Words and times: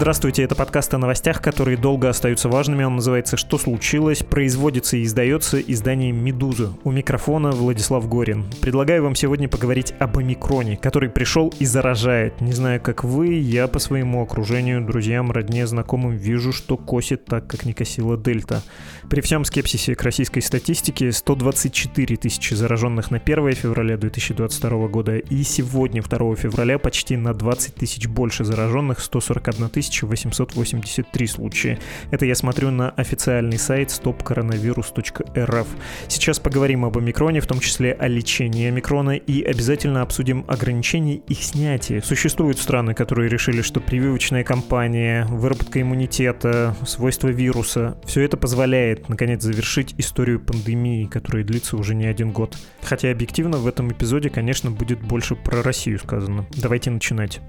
Здравствуйте, 0.00 0.44
это 0.44 0.54
подкаст 0.54 0.94
о 0.94 0.98
новостях, 0.98 1.42
которые 1.42 1.76
долго 1.76 2.08
остаются 2.08 2.48
важными. 2.48 2.84
Он 2.84 2.96
называется 2.96 3.36
«Что 3.36 3.58
случилось?», 3.58 4.22
производится 4.22 4.96
и 4.96 5.04
издается 5.04 5.60
изданием 5.60 6.24
«Медуза». 6.24 6.72
У 6.84 6.90
микрофона 6.90 7.50
Владислав 7.50 8.08
Горин. 8.08 8.46
Предлагаю 8.62 9.02
вам 9.02 9.14
сегодня 9.14 9.46
поговорить 9.46 9.92
об 9.98 10.16
омикроне, 10.16 10.78
который 10.78 11.10
пришел 11.10 11.52
и 11.58 11.66
заражает. 11.66 12.40
Не 12.40 12.52
знаю, 12.52 12.80
как 12.80 13.04
вы, 13.04 13.34
я 13.34 13.68
по 13.68 13.78
своему 13.78 14.22
окружению, 14.22 14.82
друзьям, 14.86 15.32
родне, 15.32 15.66
знакомым 15.66 16.16
вижу, 16.16 16.54
что 16.54 16.78
косит 16.78 17.26
так, 17.26 17.46
как 17.46 17.66
не 17.66 17.74
косила 17.74 18.16
дельта. 18.16 18.62
При 19.10 19.20
всем 19.20 19.44
скепсисе 19.44 19.94
к 19.94 20.02
российской 20.02 20.40
статистике 20.40 21.12
124 21.12 22.16
тысячи 22.16 22.54
зараженных 22.54 23.10
на 23.10 23.18
1 23.18 23.52
февраля 23.52 23.98
2022 23.98 24.88
года 24.88 25.18
и 25.18 25.42
сегодня, 25.42 26.02
2 26.02 26.36
февраля, 26.36 26.78
почти 26.78 27.18
на 27.18 27.34
20 27.34 27.74
тысяч 27.74 28.08
больше 28.08 28.44
зараженных, 28.44 29.00
141 29.00 29.68
тысяча 29.68 29.89
1883 29.98 31.26
случая. 31.26 31.78
Это 32.10 32.26
я 32.26 32.34
смотрю 32.34 32.70
на 32.70 32.90
официальный 32.90 33.58
сайт 33.58 33.88
stopcoronavirus.rf. 33.88 35.66
Сейчас 36.08 36.38
поговорим 36.38 36.84
об 36.84 36.98
омикроне, 36.98 37.40
в 37.40 37.46
том 37.46 37.60
числе 37.60 37.92
о 37.92 38.08
лечении 38.08 38.68
омикрона 38.68 39.16
и 39.16 39.42
обязательно 39.42 40.02
обсудим 40.02 40.44
ограничения 40.48 41.16
их 41.16 41.42
снятия. 41.42 42.00
Существуют 42.00 42.58
страны, 42.58 42.94
которые 42.94 43.28
решили, 43.28 43.62
что 43.62 43.80
прививочная 43.80 44.44
кампания, 44.44 45.26
выработка 45.26 45.80
иммунитета, 45.80 46.76
свойства 46.86 47.28
вируса, 47.28 47.98
все 48.04 48.22
это 48.22 48.36
позволяет, 48.36 49.08
наконец, 49.08 49.42
завершить 49.42 49.94
историю 49.98 50.40
пандемии, 50.40 51.06
которая 51.06 51.44
длится 51.44 51.76
уже 51.76 51.94
не 51.94 52.06
один 52.06 52.32
год. 52.32 52.56
Хотя 52.82 53.10
объективно 53.10 53.58
в 53.58 53.66
этом 53.66 53.92
эпизоде, 53.92 54.30
конечно, 54.30 54.70
будет 54.70 55.00
больше 55.00 55.36
про 55.36 55.62
Россию 55.62 55.98
сказано. 55.98 56.46
Давайте 56.56 56.90
начинать. 56.90 57.40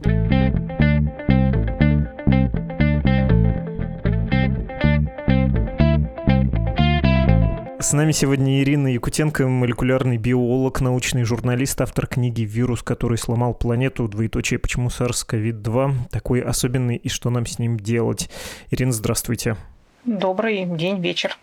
С 7.92 7.94
нами 7.94 8.14
сегодня 8.14 8.62
Ирина 8.62 8.88
Якутенко, 8.88 9.46
молекулярный 9.50 10.16
биолог, 10.16 10.80
научный 10.80 11.26
журналист, 11.26 11.82
автор 11.82 12.08
книги 12.08 12.44
«Вирус, 12.44 12.84
который 12.84 13.18
сломал 13.18 13.54
планету. 13.54 14.08
Двоеточие. 14.08 14.60
Почему 14.60 14.88
SARS-CoV-2 14.88 16.08
такой 16.10 16.40
особенный 16.40 16.96
и 16.96 17.10
что 17.10 17.30
нам 17.30 17.46
с 17.46 17.60
ним 17.60 17.78
делать?» 17.78 18.30
Ирина, 18.70 18.94
здравствуйте. 18.94 19.58
Добрый 20.06 20.64
день, 20.68 21.02
вечер. 21.02 21.38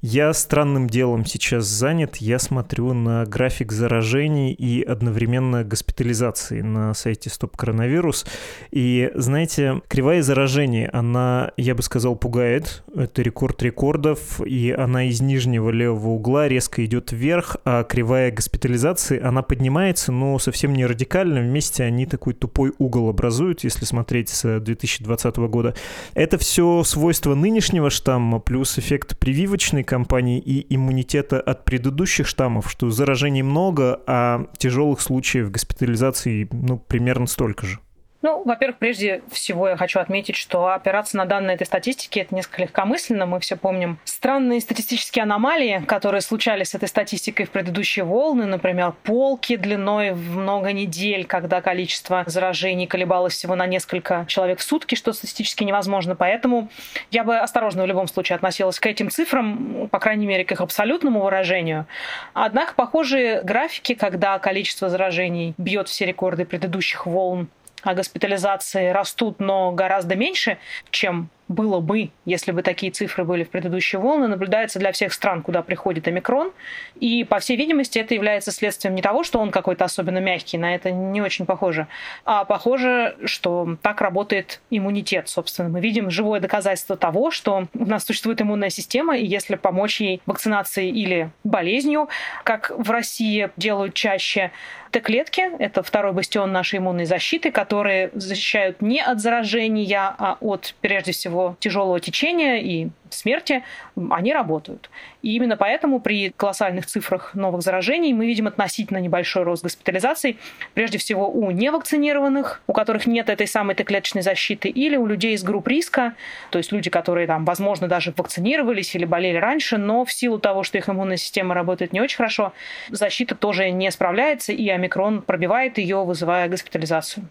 Я 0.00 0.32
странным 0.32 0.88
делом 0.88 1.24
сейчас 1.24 1.64
занят. 1.66 2.16
Я 2.16 2.38
смотрю 2.38 2.92
на 2.94 3.24
график 3.26 3.72
заражений 3.72 4.52
и 4.52 4.82
одновременно 4.82 5.64
госпитализации 5.64 6.60
на 6.60 6.94
сайте 6.94 7.30
Стоп 7.30 7.56
Коронавирус. 7.56 8.26
И, 8.70 9.10
знаете, 9.14 9.82
кривая 9.88 10.22
заражений, 10.22 10.86
она, 10.86 11.52
я 11.56 11.74
бы 11.74 11.82
сказал, 11.82 12.16
пугает. 12.16 12.82
Это 12.94 13.22
рекорд 13.22 13.62
рекордов, 13.62 14.40
и 14.44 14.70
она 14.70 15.04
из 15.04 15.20
нижнего 15.20 15.70
левого 15.70 16.08
угла 16.08 16.48
резко 16.48 16.84
идет 16.84 17.12
вверх, 17.12 17.56
а 17.64 17.84
кривая 17.84 18.30
госпитализации, 18.30 19.20
она 19.20 19.42
поднимается, 19.42 20.12
но 20.12 20.38
совсем 20.38 20.72
не 20.72 20.86
радикально. 20.86 21.40
Вместе 21.40 21.84
они 21.84 22.06
такой 22.06 22.34
тупой 22.34 22.72
угол 22.78 23.08
образуют, 23.08 23.64
если 23.64 23.84
смотреть 23.84 24.28
с 24.30 24.60
2020 24.60 25.36
года. 25.36 25.74
Это 26.14 26.38
все 26.38 26.82
свойства 26.84 27.34
нынешнего 27.34 27.90
штамма, 27.90 28.38
плюс 28.38 28.78
эффект 28.78 29.18
прививочки 29.18 29.57
прививочной 29.58 29.82
кампании 29.82 30.38
и 30.38 30.74
иммунитета 30.74 31.40
от 31.40 31.64
предыдущих 31.64 32.28
штаммов, 32.28 32.70
что 32.70 32.90
заражений 32.90 33.42
много, 33.42 34.00
а 34.06 34.46
тяжелых 34.56 35.00
случаев 35.00 35.50
госпитализации 35.50 36.48
ну, 36.52 36.78
примерно 36.78 37.26
столько 37.26 37.66
же. 37.66 37.80
Ну, 38.20 38.42
во-первых, 38.44 38.78
прежде 38.78 39.22
всего 39.30 39.68
я 39.68 39.76
хочу 39.76 40.00
отметить, 40.00 40.34
что 40.34 40.66
опираться 40.66 41.16
на 41.16 41.24
данные 41.24 41.54
этой 41.54 41.66
статистики 41.66 42.18
это 42.18 42.34
несколько 42.34 42.62
легкомысленно. 42.62 43.26
Мы 43.26 43.38
все 43.38 43.54
помним 43.54 44.00
странные 44.04 44.60
статистические 44.60 45.22
аномалии, 45.22 45.84
которые 45.86 46.20
случались 46.20 46.70
с 46.70 46.74
этой 46.74 46.88
статистикой 46.88 47.46
в 47.46 47.50
предыдущие 47.50 48.04
волны. 48.04 48.46
Например, 48.46 48.92
полки 49.04 49.54
длиной 49.54 50.10
в 50.10 50.36
много 50.36 50.72
недель, 50.72 51.26
когда 51.26 51.60
количество 51.60 52.24
заражений 52.26 52.88
колебалось 52.88 53.34
всего 53.34 53.54
на 53.54 53.66
несколько 53.66 54.24
человек 54.26 54.58
в 54.58 54.62
сутки, 54.64 54.96
что 54.96 55.12
статистически 55.12 55.62
невозможно. 55.62 56.16
Поэтому 56.16 56.70
я 57.12 57.22
бы 57.22 57.38
осторожно 57.38 57.84
в 57.84 57.86
любом 57.86 58.08
случае 58.08 58.34
относилась 58.34 58.80
к 58.80 58.86
этим 58.86 59.10
цифрам, 59.10 59.88
по 59.92 60.00
крайней 60.00 60.26
мере, 60.26 60.44
к 60.44 60.50
их 60.50 60.60
абсолютному 60.60 61.20
выражению. 61.20 61.86
Однако 62.34 62.74
похожие 62.74 63.42
графики, 63.42 63.94
когда 63.94 64.36
количество 64.40 64.88
заражений 64.88 65.54
бьет 65.56 65.88
все 65.88 66.04
рекорды 66.04 66.44
предыдущих 66.44 67.06
волн, 67.06 67.48
а 67.82 67.94
госпитализации 67.94 68.90
растут, 68.90 69.40
но 69.40 69.72
гораздо 69.72 70.16
меньше, 70.16 70.58
чем 70.90 71.30
было 71.48 71.80
бы, 71.80 72.10
если 72.24 72.52
бы 72.52 72.62
такие 72.62 72.92
цифры 72.92 73.24
были 73.24 73.44
в 73.44 73.50
предыдущие 73.50 74.00
волны, 74.00 74.28
наблюдается 74.28 74.78
для 74.78 74.92
всех 74.92 75.12
стран, 75.12 75.42
куда 75.42 75.62
приходит 75.62 76.06
омикрон. 76.06 76.52
И, 77.00 77.24
по 77.24 77.38
всей 77.38 77.56
видимости, 77.56 77.98
это 77.98 78.14
является 78.14 78.52
следствием 78.52 78.94
не 78.94 79.02
того, 79.02 79.24
что 79.24 79.38
он 79.38 79.50
какой-то 79.50 79.84
особенно 79.84 80.18
мягкий, 80.18 80.58
на 80.58 80.74
это 80.74 80.90
не 80.90 81.20
очень 81.22 81.46
похоже, 81.46 81.86
а 82.24 82.44
похоже, 82.44 83.16
что 83.24 83.76
так 83.82 84.00
работает 84.00 84.60
иммунитет, 84.70 85.28
собственно. 85.28 85.68
Мы 85.68 85.80
видим 85.80 86.10
живое 86.10 86.40
доказательство 86.40 86.96
того, 86.96 87.30
что 87.30 87.66
у 87.74 87.84
нас 87.84 88.04
существует 88.04 88.40
иммунная 88.42 88.70
система, 88.70 89.16
и 89.16 89.24
если 89.24 89.56
помочь 89.56 90.00
ей 90.00 90.20
вакцинацией 90.26 90.90
или 90.90 91.30
болезнью, 91.44 92.08
как 92.44 92.72
в 92.76 92.90
России 92.90 93.50
делают 93.56 93.94
чаще, 93.94 94.52
Т-клетки– 94.90 95.50
это 95.58 95.82
второй 95.82 96.12
бастион 96.12 96.50
нашей 96.50 96.78
иммунной 96.78 97.04
защиты, 97.04 97.50
которые 97.50 98.10
защищают 98.14 98.80
не 98.80 99.00
от 99.00 99.20
заражения, 99.20 100.14
а 100.18 100.38
от, 100.40 100.74
прежде 100.80 101.12
всего, 101.12 101.37
всего 101.38 101.56
тяжелого 101.60 102.00
течения 102.00 102.56
и 102.56 102.88
смерти, 103.10 103.62
они 104.10 104.34
работают. 104.34 104.90
И 105.22 105.34
именно 105.34 105.56
поэтому 105.56 106.00
при 106.00 106.30
колоссальных 106.30 106.86
цифрах 106.86 107.34
новых 107.34 107.62
заражений 107.62 108.12
мы 108.12 108.26
видим 108.26 108.46
относительно 108.46 108.98
небольшой 108.98 109.44
рост 109.44 109.62
госпитализаций, 109.62 110.38
прежде 110.74 110.98
всего 110.98 111.30
у 111.30 111.50
невакцинированных, 111.50 112.60
у 112.66 112.72
которых 112.72 113.06
нет 113.06 113.30
этой 113.30 113.46
самой 113.46 113.74
Т-клеточной 113.76 114.22
защиты, 114.22 114.68
или 114.68 114.96
у 114.96 115.06
людей 115.06 115.34
из 115.34 115.42
групп 115.42 115.68
риска, 115.68 116.14
то 116.50 116.58
есть 116.58 116.72
люди, 116.72 116.90
которые 116.90 117.26
там, 117.26 117.44
возможно, 117.44 117.88
даже 117.88 118.12
вакцинировались 118.16 118.94
или 118.94 119.06
болели 119.06 119.36
раньше, 119.36 119.78
но 119.78 120.04
в 120.04 120.12
силу 120.12 120.38
того, 120.38 120.62
что 120.62 120.76
их 120.76 120.88
иммунная 120.88 121.16
система 121.16 121.54
работает 121.54 121.92
не 121.92 122.00
очень 122.00 122.16
хорошо, 122.16 122.52
защита 122.90 123.34
тоже 123.34 123.70
не 123.70 123.90
справляется, 123.90 124.52
и 124.52 124.68
омикрон 124.68 125.22
пробивает 125.22 125.78
ее, 125.78 126.04
вызывая 126.04 126.48
госпитализацию. 126.48 127.26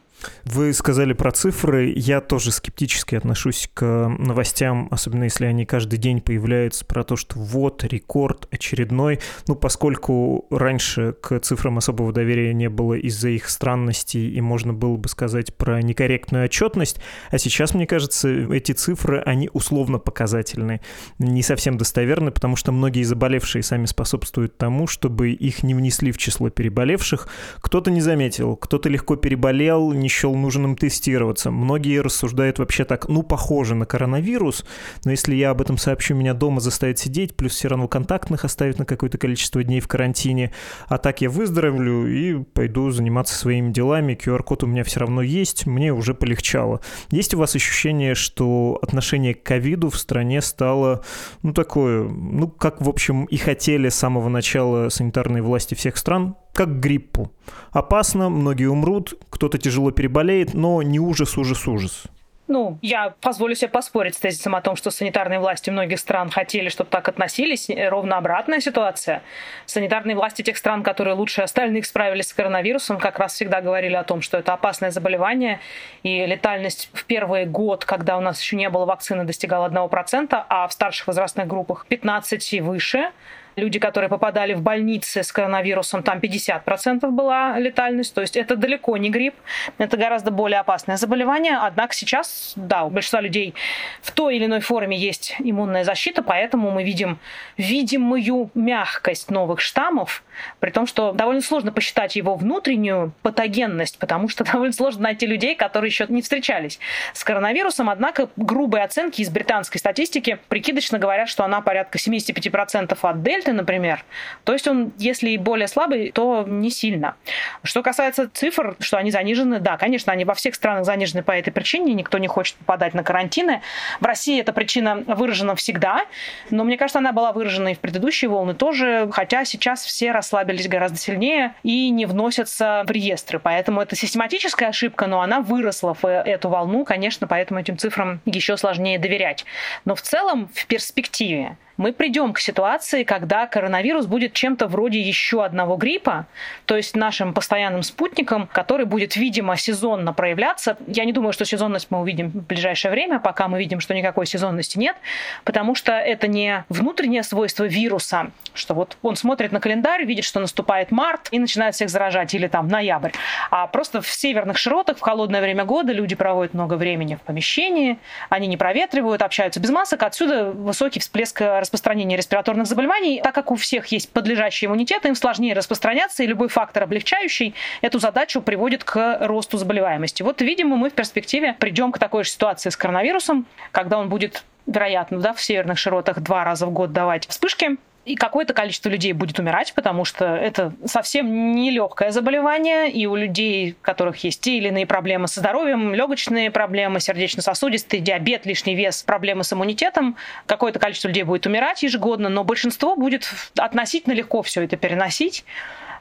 Вы 0.46 0.74
сказали 0.74 1.14
про 1.14 1.32
цифры. 1.32 1.94
Я 1.96 2.22
тоже 2.22 2.52
скептически 2.52 3.16
отношусь 3.16 3.70
к 3.74 3.86
новостям, 4.18 4.88
особенно 4.92 5.26
если 5.26 5.46
они 5.46 5.66
каждый 5.66 5.98
день 6.00 6.22
появляются 6.22 6.86
про 6.86 7.04
то, 7.04 7.16
что 7.16 7.38
вот 7.38 7.84
рекорд 7.84 8.48
очередной. 8.52 9.20
Ну, 9.48 9.56
поскольку 9.56 10.46
раньше 10.50 11.14
к 11.22 11.40
цифрам 11.40 11.78
особого 11.78 12.12
доверия 12.14 12.54
не 12.54 12.70
было 12.70 12.94
из-за 12.96 13.30
их 13.30 13.50
странностей, 13.50 14.32
и 14.32 14.42
можно 14.42 14.74
было 14.74 14.96
бы 14.98 15.08
сказать 15.10 15.54
про 15.56 15.82
некорректную 15.82 16.46
отчетность, 16.46 17.00
а 17.30 17.38
сейчас, 17.38 17.74
мне 17.74 17.86
кажется, 17.86 18.30
эти 18.30 18.72
цифры, 18.72 19.20
они 19.20 19.50
условно 19.54 20.00
показательны, 20.00 20.82
не 21.20 21.44
совсем 21.44 21.78
достоверны, 21.78 22.32
потому 22.32 22.56
что 22.56 22.72
многие 22.72 23.04
заболевшие 23.04 23.64
сами 23.64 23.86
способствуют 23.86 24.58
тому, 24.58 24.88
чтобы 24.88 25.32
их 25.32 25.64
не 25.64 25.74
внесли 25.74 26.12
в 26.12 26.18
число 26.18 26.50
переболевших. 26.50 27.28
Кто-то 27.60 27.92
не 27.92 28.02
заметил, 28.02 28.56
кто-то 28.56 28.90
легко 28.90 29.16
переболел, 29.16 29.92
не 29.92 30.07
счел 30.08 30.36
нужным 30.36 30.76
тестироваться. 30.76 31.52
Многие 31.52 32.02
рассуждают 32.02 32.60
вообще 32.60 32.86
так, 32.86 33.08
ну, 33.08 33.24
похоже 33.24 33.76
на 33.76 33.86
коронавирус, 33.86 34.66
но 35.06 35.12
если 35.12 35.36
я 35.36 35.52
об 35.52 35.62
этом 35.62 35.78
сообщу, 35.78 36.16
меня 36.16 36.34
дома 36.34 36.60
заставят 36.60 37.00
сидеть, 37.00 37.36
плюс 37.36 37.54
все 37.54 37.68
равно 37.68 37.88
контактных 37.88 38.46
оставят 38.46 38.80
на 38.80 38.86
какое-то 38.86 39.18
количество 39.18 39.64
дней 39.64 39.80
в 39.80 39.88
карантине. 39.88 40.52
А 40.88 40.98
так 40.98 41.22
я 41.22 41.30
выздоровлю 41.30 42.08
и 42.08 42.44
пойду 42.44 42.92
заниматься 42.92 43.36
своими 43.36 43.72
делами. 43.72 44.18
QR-код 44.22 44.64
у 44.64 44.68
меня 44.68 44.84
все 44.84 45.00
равно 45.02 45.22
есть, 45.22 45.66
мне 45.66 45.94
уже 45.94 46.14
полегчало. 46.14 46.82
Есть 47.12 47.34
у 47.34 47.40
вас 47.40 47.56
ощущение, 47.56 48.16
что 48.16 48.80
отношение 48.82 49.34
к 49.34 49.44
ковиду 49.44 49.90
в 49.90 49.98
стране 49.98 50.42
стало, 50.42 51.04
ну, 51.44 51.54
такое, 51.54 52.08
ну, 52.08 52.48
как, 52.48 52.82
в 52.82 52.90
общем, 52.90 53.26
и 53.26 53.38
хотели 53.38 53.90
с 53.90 53.96
самого 53.96 54.30
начала 54.30 54.90
санитарные 54.90 55.42
власти 55.44 55.76
всех 55.76 55.98
стран, 55.98 56.36
как 56.54 56.80
гриппу. 56.80 57.32
Опасно, 57.72 58.30
многие 58.30 58.66
умрут, 58.66 59.14
кто-то 59.30 59.60
тяжело 59.60 59.92
переболеет, 59.98 60.54
но 60.54 60.82
не 60.84 61.00
ужас, 61.00 61.38
ужас, 61.38 61.68
ужас. 61.68 62.04
Ну, 62.48 62.78
я 62.82 63.14
позволю 63.20 63.56
себе 63.56 63.68
поспорить 63.68 64.16
с 64.16 64.20
тезисом 64.20 64.56
о 64.56 64.62
том, 64.62 64.78
что 64.78 64.90
санитарные 64.90 65.40
власти 65.40 65.70
многих 65.70 66.00
стран 66.00 66.30
хотели, 66.30 66.70
чтобы 66.70 66.90
так 66.90 67.10
относились. 67.10 67.70
Ровно 67.70 68.18
обратная 68.18 68.62
ситуация. 68.62 69.22
Санитарные 69.66 70.16
власти 70.16 70.44
тех 70.44 70.56
стран, 70.56 70.82
которые 70.82 71.14
лучше 71.16 71.42
остальных 71.42 71.86
справились 71.86 72.28
с 72.28 72.34
коронавирусом, 72.34 73.00
как 73.00 73.20
раз 73.20 73.34
всегда 73.34 73.60
говорили 73.60 73.96
о 73.96 74.04
том, 74.04 74.22
что 74.22 74.38
это 74.38 74.54
опасное 74.54 74.92
заболевание, 74.92 75.60
и 76.04 76.26
летальность 76.26 76.90
в 76.94 77.04
первый 77.04 77.46
год, 77.46 77.84
когда 77.84 78.18
у 78.18 78.22
нас 78.22 78.42
еще 78.42 78.56
не 78.56 78.70
было 78.70 78.86
вакцины, 78.86 79.26
достигала 79.26 79.68
1%, 79.68 80.46
а 80.48 80.68
в 80.70 80.72
старших 80.72 81.08
возрастных 81.08 81.48
группах 81.48 81.86
15 81.90 82.54
и 82.54 82.62
выше 82.62 83.12
люди, 83.58 83.80
которые 83.80 84.10
попадали 84.10 84.54
в 84.54 84.62
больницы 84.62 85.24
с 85.24 85.32
коронавирусом, 85.32 86.04
там 86.04 86.20
50% 86.20 87.10
была 87.10 87.60
летальность. 87.60 88.14
То 88.14 88.22
есть 88.22 88.38
это 88.38 88.56
далеко 88.56 88.96
не 88.98 89.10
грипп, 89.10 89.36
это 89.78 89.98
гораздо 89.98 90.32
более 90.32 90.60
опасное 90.60 90.96
заболевание. 90.98 91.58
Однако 91.58 91.94
сейчас, 91.94 92.54
да, 92.56 92.84
у 92.84 92.90
большинства 92.90 93.20
людей 93.20 93.56
в 94.02 94.12
той 94.12 94.38
или 94.38 94.46
иной 94.46 94.60
форме 94.62 94.96
есть 94.96 95.36
иммунная 95.40 95.84
защита, 95.84 96.22
поэтому 96.22 96.72
мы 96.72 96.84
видим 96.84 97.20
видимую 97.58 98.52
мягкость 98.54 99.32
новых 99.32 99.60
штаммов, 99.60 100.24
при 100.60 100.70
том, 100.70 100.86
что 100.86 101.12
довольно 101.12 101.42
сложно 101.42 101.72
посчитать 101.72 102.16
его 102.16 102.36
внутреннюю 102.36 103.12
патогенность, 103.24 103.98
потому 103.98 104.30
что 104.30 104.44
довольно 104.52 104.74
сложно 104.74 105.04
найти 105.04 105.26
людей, 105.26 105.56
которые 105.56 105.90
еще 105.90 106.06
не 106.10 106.22
встречались 106.22 106.80
с 107.14 107.24
коронавирусом. 107.24 107.90
Однако 107.90 108.30
грубые 108.36 108.84
оценки 108.84 109.22
из 109.22 109.30
британской 109.30 109.80
статистики 109.80 110.38
прикидочно 110.48 111.00
говорят, 111.00 111.28
что 111.28 111.44
она 111.44 111.62
порядка 111.62 111.98
75% 111.98 112.98
от 113.02 113.24
дельты, 113.24 113.47
дельты, 113.48 113.54
например. 113.54 114.04
То 114.44 114.54
есть 114.54 114.68
он, 114.68 114.92
если 114.98 115.32
и 115.32 115.38
более 115.38 115.68
слабый, 115.68 116.12
то 116.12 116.44
не 116.48 116.70
сильно. 116.70 117.16
Что 117.64 117.82
касается 117.82 118.30
цифр, 118.32 118.76
что 118.80 118.98
они 118.98 119.12
занижены, 119.12 119.60
да, 119.60 119.78
конечно, 119.78 120.14
они 120.14 120.26
во 120.26 120.34
всех 120.34 120.56
странах 120.56 120.86
занижены 120.86 121.24
по 121.24 121.32
этой 121.32 121.52
причине, 121.52 121.94
никто 121.94 122.18
не 122.18 122.28
хочет 122.28 122.56
попадать 122.58 122.94
на 122.94 123.04
карантины. 123.04 123.62
В 124.00 124.06
России 124.06 124.40
эта 124.40 124.54
причина 124.54 125.04
выражена 125.08 125.56
всегда, 125.56 126.06
но 126.50 126.64
мне 126.64 126.78
кажется, 126.78 127.00
она 127.00 127.12
была 127.12 127.32
выражена 127.32 127.70
и 127.70 127.76
в 127.76 127.80
предыдущие 127.80 128.30
волны 128.30 128.54
тоже, 128.54 129.10
хотя 129.12 129.46
сейчас 129.46 129.86
все 129.86 130.12
расслабились 130.12 130.68
гораздо 130.68 130.98
сильнее 130.98 131.54
и 131.64 131.90
не 131.90 132.06
вносятся 132.06 132.84
в 132.88 132.92
реестры. 132.92 133.40
Поэтому 133.40 133.82
это 133.82 133.96
систематическая 133.96 134.70
ошибка, 134.70 135.08
но 135.08 135.22
она 135.22 135.40
выросла 135.40 135.94
в 135.94 136.06
эту 136.06 136.50
волну, 136.50 136.86
конечно, 136.86 137.28
поэтому 137.28 137.60
этим 137.60 137.78
цифрам 137.78 138.20
еще 138.26 138.58
сложнее 138.58 139.00
доверять. 139.00 139.46
Но 139.86 139.96
в 139.96 140.02
целом, 140.02 140.50
в 140.54 140.66
перспективе, 140.66 141.58
мы 141.78 141.94
придем 141.94 142.34
к 142.34 142.40
ситуации, 142.40 143.04
когда 143.04 143.48
коронавирус 143.48 144.08
будет 144.08 144.34
чем-то 144.34 144.68
вроде 144.68 145.00
еще 145.00 145.46
одного 145.46 145.78
гриппа, 145.78 146.26
то 146.66 146.76
есть 146.76 146.96
нашим 146.96 147.34
постоянным 147.34 147.84
спутником, 147.84 148.50
который 148.52 148.86
будет, 148.86 149.16
видимо, 149.16 149.56
сезонно 149.56 150.12
проявляться. 150.14 150.78
Я 150.88 151.06
не 151.06 151.14
думаю, 151.14 151.34
что 151.34 151.46
сезонность 151.46 151.88
мы 151.90 152.00
увидим 152.00 152.30
в 152.30 152.48
ближайшее 152.48 152.92
время, 152.92 153.20
пока 153.20 153.48
мы 153.48 153.60
видим, 153.60 153.80
что 153.80 153.94
никакой 153.94 154.26
сезонности 154.26 154.78
нет, 154.78 154.96
потому 155.44 155.76
что 155.76 155.92
это 155.94 156.28
не 156.28 156.66
внутреннее 156.70 157.24
свойство 157.24 157.64
вируса, 157.66 158.32
что 158.54 158.74
вот 158.74 158.98
он 159.04 159.16
смотрит 159.16 159.52
на 159.52 159.60
календарь, 159.60 160.04
видит, 160.06 160.26
что 160.26 160.40
наступает 160.40 160.92
март 160.92 161.28
и 161.32 161.40
начинает 161.40 161.76
всех 161.76 161.90
заражать, 161.90 162.34
или 162.34 162.48
там 162.48 162.68
ноябрь. 162.68 163.12
А 163.52 163.68
просто 163.68 164.02
в 164.02 164.08
северных 164.08 164.58
широтах 164.58 164.98
в 164.98 165.02
холодное 165.02 165.42
время 165.42 165.64
года 165.64 165.94
люди 165.94 166.16
проводят 166.16 166.54
много 166.54 166.74
времени 166.74 167.16
в 167.16 167.22
помещении, 167.22 168.00
они 168.30 168.48
не 168.48 168.58
проветривают, 168.58 169.22
общаются 169.22 169.60
без 169.60 169.70
масок, 169.70 170.04
отсюда 170.04 170.52
высокий 170.52 171.00
всплеск 171.00 171.42
распространения 171.68 172.16
респираторных 172.16 172.66
заболеваний. 172.66 173.20
Так 173.22 173.36
как 173.36 173.52
у 173.52 173.56
всех 173.56 173.88
есть 173.88 174.10
подлежащий 174.10 174.68
иммунитет, 174.68 175.06
им 175.06 175.16
сложнее 175.16 175.54
распространяться, 175.54 176.24
и 176.24 176.28
любой 176.28 176.48
фактор, 176.48 176.84
облегчающий 176.84 177.54
эту 177.82 178.00
задачу, 178.00 178.42
приводит 178.42 178.86
к 178.86 179.18
росту 179.22 179.58
заболеваемости. 179.58 180.24
Вот, 180.24 180.42
видимо, 180.42 180.78
мы 180.78 180.90
в 180.90 180.94
перспективе 180.94 181.56
придем 181.60 181.92
к 181.92 182.00
такой 182.00 182.24
же 182.24 182.30
ситуации 182.30 182.70
с 182.70 182.78
коронавирусом, 182.78 183.46
когда 183.72 184.00
он 184.00 184.08
будет 184.08 184.44
вероятно, 184.66 185.20
да, 185.20 185.34
в 185.34 185.42
северных 185.42 185.78
широтах 185.78 186.22
два 186.22 186.44
раза 186.44 186.66
в 186.66 186.72
год 186.72 186.94
давать 186.94 187.28
вспышки, 187.28 187.78
и 188.08 188.16
какое-то 188.16 188.54
количество 188.54 188.90
людей 188.90 189.12
будет 189.12 189.38
умирать, 189.38 189.74
потому 189.74 190.06
что 190.06 190.26
это 190.26 190.74
совсем 190.86 191.56
нелегкое 191.56 192.12
заболевание, 192.12 192.90
и 192.90 193.06
у 193.06 193.16
людей, 193.16 193.74
у 193.74 193.84
которых 193.84 194.24
есть 194.24 194.40
те 194.42 194.58
или 194.58 194.70
иные 194.70 194.86
проблемы 194.86 195.28
со 195.28 195.42
здоровьем, 195.42 195.94
легочные 195.94 196.50
проблемы, 196.50 197.02
сердечно-сосудистый 197.02 198.00
диабет, 198.00 198.46
лишний 198.46 198.76
вес, 198.76 199.04
проблемы 199.04 199.44
с 199.44 199.52
иммунитетом, 199.52 200.16
какое-то 200.46 200.80
количество 200.80 201.10
людей 201.10 201.24
будет 201.24 201.46
умирать 201.46 201.84
ежегодно, 201.84 202.30
но 202.30 202.46
большинство 202.46 202.96
будет 202.96 203.30
относительно 203.58 204.14
легко 204.14 204.42
все 204.42 204.64
это 204.64 204.78
переносить, 204.78 205.44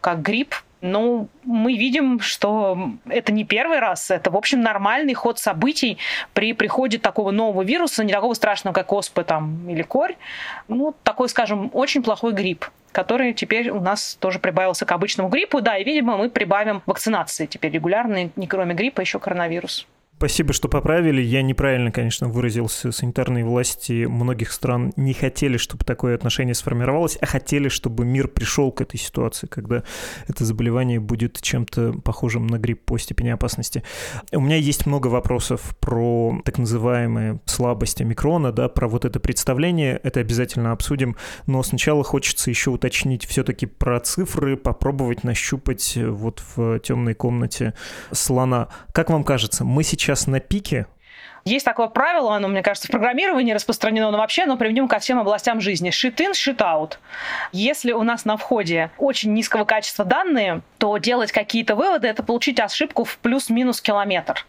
как 0.00 0.22
грипп, 0.22 0.54
ну, 0.80 1.28
мы 1.44 1.76
видим, 1.76 2.20
что 2.20 2.78
это 3.08 3.32
не 3.32 3.44
первый 3.44 3.78
раз, 3.78 4.10
это, 4.10 4.30
в 4.30 4.36
общем, 4.36 4.60
нормальный 4.60 5.14
ход 5.14 5.38
событий 5.38 5.98
при 6.34 6.52
приходе 6.52 6.98
такого 6.98 7.30
нового 7.30 7.62
вируса, 7.62 8.04
не 8.04 8.12
такого 8.12 8.34
страшного, 8.34 8.74
как 8.74 8.92
оспа 8.92 9.24
там, 9.24 9.68
или 9.68 9.82
корь. 9.82 10.16
Ну, 10.68 10.94
такой, 11.02 11.28
скажем, 11.28 11.70
очень 11.72 12.02
плохой 12.02 12.32
грипп 12.32 12.66
который 12.92 13.34
теперь 13.34 13.68
у 13.68 13.78
нас 13.78 14.16
тоже 14.18 14.38
прибавился 14.38 14.86
к 14.86 14.92
обычному 14.92 15.28
гриппу. 15.28 15.60
Да, 15.60 15.76
и, 15.76 15.84
видимо, 15.84 16.16
мы 16.16 16.30
прибавим 16.30 16.82
вакцинации 16.86 17.44
теперь 17.44 17.70
регулярные, 17.72 18.30
не 18.36 18.46
кроме 18.46 18.74
гриппа, 18.74 19.02
еще 19.02 19.18
коронавирус. 19.18 19.86
Спасибо, 20.18 20.54
что 20.54 20.68
поправили. 20.68 21.20
Я 21.20 21.42
неправильно, 21.42 21.92
конечно, 21.92 22.28
выразился. 22.28 22.90
Санитарные 22.90 23.44
власти 23.44 24.06
многих 24.06 24.50
стран 24.50 24.94
не 24.96 25.12
хотели, 25.12 25.58
чтобы 25.58 25.84
такое 25.84 26.14
отношение 26.14 26.54
сформировалось, 26.54 27.18
а 27.20 27.26
хотели, 27.26 27.68
чтобы 27.68 28.06
мир 28.06 28.26
пришел 28.28 28.72
к 28.72 28.80
этой 28.80 28.96
ситуации, 28.96 29.46
когда 29.46 29.82
это 30.26 30.46
заболевание 30.46 31.00
будет 31.00 31.38
чем-то 31.42 32.00
похожим 32.02 32.46
на 32.46 32.58
грипп 32.58 32.86
по 32.86 32.96
степени 32.96 33.28
опасности. 33.28 33.82
У 34.32 34.40
меня 34.40 34.56
есть 34.56 34.86
много 34.86 35.08
вопросов 35.08 35.76
про 35.80 36.40
так 36.46 36.56
называемые 36.56 37.40
слабости 37.44 38.02
микрона, 38.02 38.52
да, 38.52 38.70
про 38.70 38.88
вот 38.88 39.04
это 39.04 39.20
представление. 39.20 40.00
Это 40.02 40.20
обязательно 40.20 40.72
обсудим. 40.72 41.14
Но 41.46 41.62
сначала 41.62 42.02
хочется 42.02 42.48
еще 42.48 42.70
уточнить 42.70 43.26
все-таки 43.26 43.66
про 43.66 44.00
цифры, 44.00 44.56
попробовать 44.56 45.24
нащупать 45.24 45.94
вот 45.94 46.42
в 46.56 46.78
темной 46.78 47.12
комнате 47.12 47.74
слона. 48.12 48.68
Как 48.92 49.10
вам 49.10 49.22
кажется, 49.22 49.62
мы 49.62 49.82
сейчас 49.82 50.05
сейчас 50.06 50.28
на 50.28 50.38
пике 50.38 50.86
есть 51.46 51.64
такое 51.64 51.86
правило, 51.86 52.34
оно, 52.34 52.48
мне 52.48 52.60
кажется, 52.60 52.88
в 52.88 52.90
программировании 52.90 53.52
распространено, 53.52 54.10
но 54.10 54.18
вообще 54.18 54.42
оно 54.42 54.56
применимо 54.56 54.88
ко 54.88 54.98
всем 54.98 55.20
областям 55.20 55.60
жизни. 55.60 55.90
Shit 55.90 56.16
in, 56.16 56.32
shit 56.32 56.58
out. 56.58 56.98
Если 57.52 57.92
у 57.92 58.02
нас 58.02 58.24
на 58.24 58.36
входе 58.36 58.90
очень 58.98 59.32
низкого 59.32 59.64
качества 59.64 60.04
данные, 60.04 60.62
то 60.78 60.98
делать 60.98 61.30
какие-то 61.30 61.76
выводы– 61.76 62.08
это 62.08 62.24
получить 62.24 62.58
ошибку 62.58 63.04
в 63.04 63.16
плюс-минус 63.18 63.80
километр. 63.80 64.44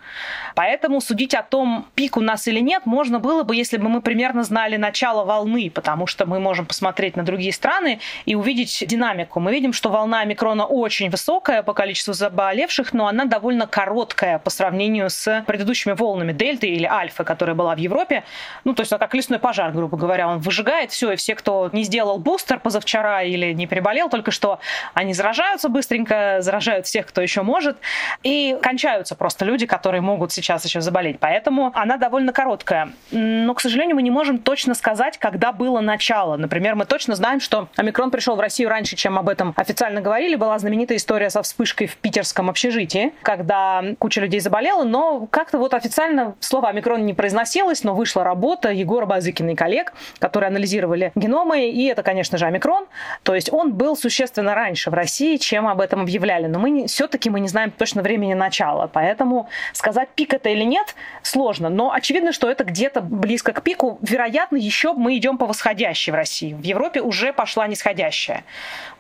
Поэтому 0.56 1.00
судить 1.00 1.36
о 1.36 1.44
том, 1.44 1.86
пик 1.94 2.18
у 2.18 2.22
нас 2.22 2.48
или 2.48 2.60
нет, 2.60 2.86
можно 2.86 3.20
было 3.20 3.44
бы, 3.44 3.56
если 3.56 3.78
бы 3.78 3.90
мы 3.90 4.02
примерно 4.02 4.42
знали 4.44 4.76
начало 4.76 5.24
волны, 5.24 5.70
потому 5.70 6.08
что 6.08 6.26
мы 6.26 6.40
можем 6.40 6.66
посмотреть 6.66 7.16
на 7.16 7.24
другие 7.24 7.54
страны 7.54 8.00
и 8.26 8.34
увидеть 8.34 8.84
динамику. 8.88 9.40
Мы 9.40 9.52
видим, 9.52 9.72
что 9.72 9.90
волна 9.90 10.26
микрона 10.26 10.66
очень 10.66 11.12
высокая 11.12 11.62
по 11.62 11.74
количеству 11.74 12.14
заболевших, 12.14 12.92
но 12.94 13.08
она 13.08 13.26
довольно 13.26 13.68
короткая 13.68 14.40
по 14.40 14.50
сравнению 14.50 15.12
с 15.12 15.44
предыдущими 15.46 15.94
волнами 15.94 16.34
дельты 16.34 16.68
или 16.68 16.87
альфы, 16.88 17.24
которая 17.24 17.56
была 17.56 17.76
в 17.76 17.78
Европе. 17.78 18.24
Ну, 18.64 18.74
то 18.74 18.82
есть, 18.82 18.92
как 18.98 19.14
лесной 19.14 19.40
пожар, 19.40 19.72
грубо 19.72 19.98
говоря, 19.98 20.28
он 20.28 20.40
выжигает 20.40 20.92
все, 20.92 21.12
и 21.12 21.16
все, 21.16 21.36
кто 21.36 21.70
не 21.74 21.84
сделал 21.84 22.18
бустер 22.18 22.60
позавчера 22.60 23.24
или 23.24 23.54
не 23.54 23.68
переболел 23.68 24.10
только 24.10 24.32
что, 24.32 24.60
они 24.94 25.14
заражаются 25.14 25.70
быстренько, 25.70 26.38
заражают 26.42 26.86
всех, 26.86 27.08
кто 27.08 27.22
еще 27.22 27.42
может, 27.42 27.78
и 28.24 28.58
кончаются 28.62 29.16
просто 29.16 29.46
люди, 29.46 29.66
которые 29.66 30.02
могут 30.02 30.32
сейчас 30.32 30.66
еще 30.66 30.82
заболеть. 30.82 31.20
Поэтому 31.20 31.72
она 31.76 31.98
довольно 31.98 32.34
короткая. 32.34 32.90
Но, 33.12 33.54
к 33.54 33.62
сожалению, 33.62 33.96
мы 33.96 34.02
не 34.02 34.12
можем 34.12 34.40
точно 34.40 34.74
сказать, 34.74 35.18
когда 35.18 35.52
было 35.52 35.80
начало. 35.80 36.38
Например, 36.38 36.76
мы 36.76 36.86
точно 36.86 37.16
знаем, 37.16 37.40
что 37.40 37.68
омикрон 37.76 38.12
пришел 38.12 38.36
в 38.36 38.40
Россию 38.40 38.70
раньше, 38.70 38.96
чем 38.96 39.18
об 39.18 39.30
этом 39.30 39.54
официально 39.56 40.02
говорили. 40.02 40.36
Была 40.36 40.58
знаменитая 40.60 40.98
история 40.98 41.30
со 41.30 41.42
вспышкой 41.42 41.88
в 41.88 41.98
питерском 41.98 42.50
общежитии, 42.50 43.14
когда 43.22 43.84
куча 44.00 44.22
людей 44.22 44.40
заболела, 44.40 44.84
но 44.84 45.28
как-то 45.28 45.58
вот 45.58 45.74
официально 45.74 46.36
слово 46.40 46.70
омикрон 46.78 47.06
не 47.06 47.14
произносилось, 47.14 47.84
но 47.84 47.96
вышла 47.96 48.24
работа 48.24 48.70
Егора 48.70 49.06
Базыкина 49.06 49.52
и 49.52 49.56
коллег, 49.56 49.94
которые 50.20 50.50
анализировали 50.50 51.12
геномы, 51.16 51.70
и 51.70 51.86
это, 51.88 52.04
конечно 52.04 52.38
же, 52.38 52.46
омикрон. 52.46 52.86
То 53.24 53.34
есть 53.34 53.52
он 53.52 53.74
был 53.74 53.98
существенно 53.98 54.54
раньше 54.54 54.92
в 54.92 54.94
России, 54.94 55.38
чем 55.38 55.68
об 55.68 55.82
этом 55.82 56.02
объявляли. 56.02 56.46
Но 56.46 56.60
мы 56.60 56.86
все-таки 56.88 57.30
мы 57.30 57.40
не 57.40 57.48
знаем 57.48 57.72
точно 57.72 58.04
времени 58.04 58.36
начала, 58.36 58.88
поэтому 58.88 59.50
сказать, 59.74 60.10
пик 60.16 60.34
это 60.34 60.50
или 60.50 60.64
нет, 60.64 60.96
сложно. 61.24 61.70
Но 61.70 61.92
очевидно, 61.92 62.32
что 62.32 62.50
это 62.50 62.64
где-то 62.64 63.02
близко 63.02 63.54
к 63.54 63.64
пику. 63.64 63.98
Вероятно, 64.02 64.58
еще 64.58 64.94
мы 64.94 65.18
идем 65.18 65.38
по 65.38 65.46
восходящей 65.46 66.12
в 66.12 66.16
России. 66.16 66.54
В 66.54 66.64
Европе 66.64 67.02
уже 67.02 67.34
пошла 67.34 67.68
нисходящая. 67.68 68.44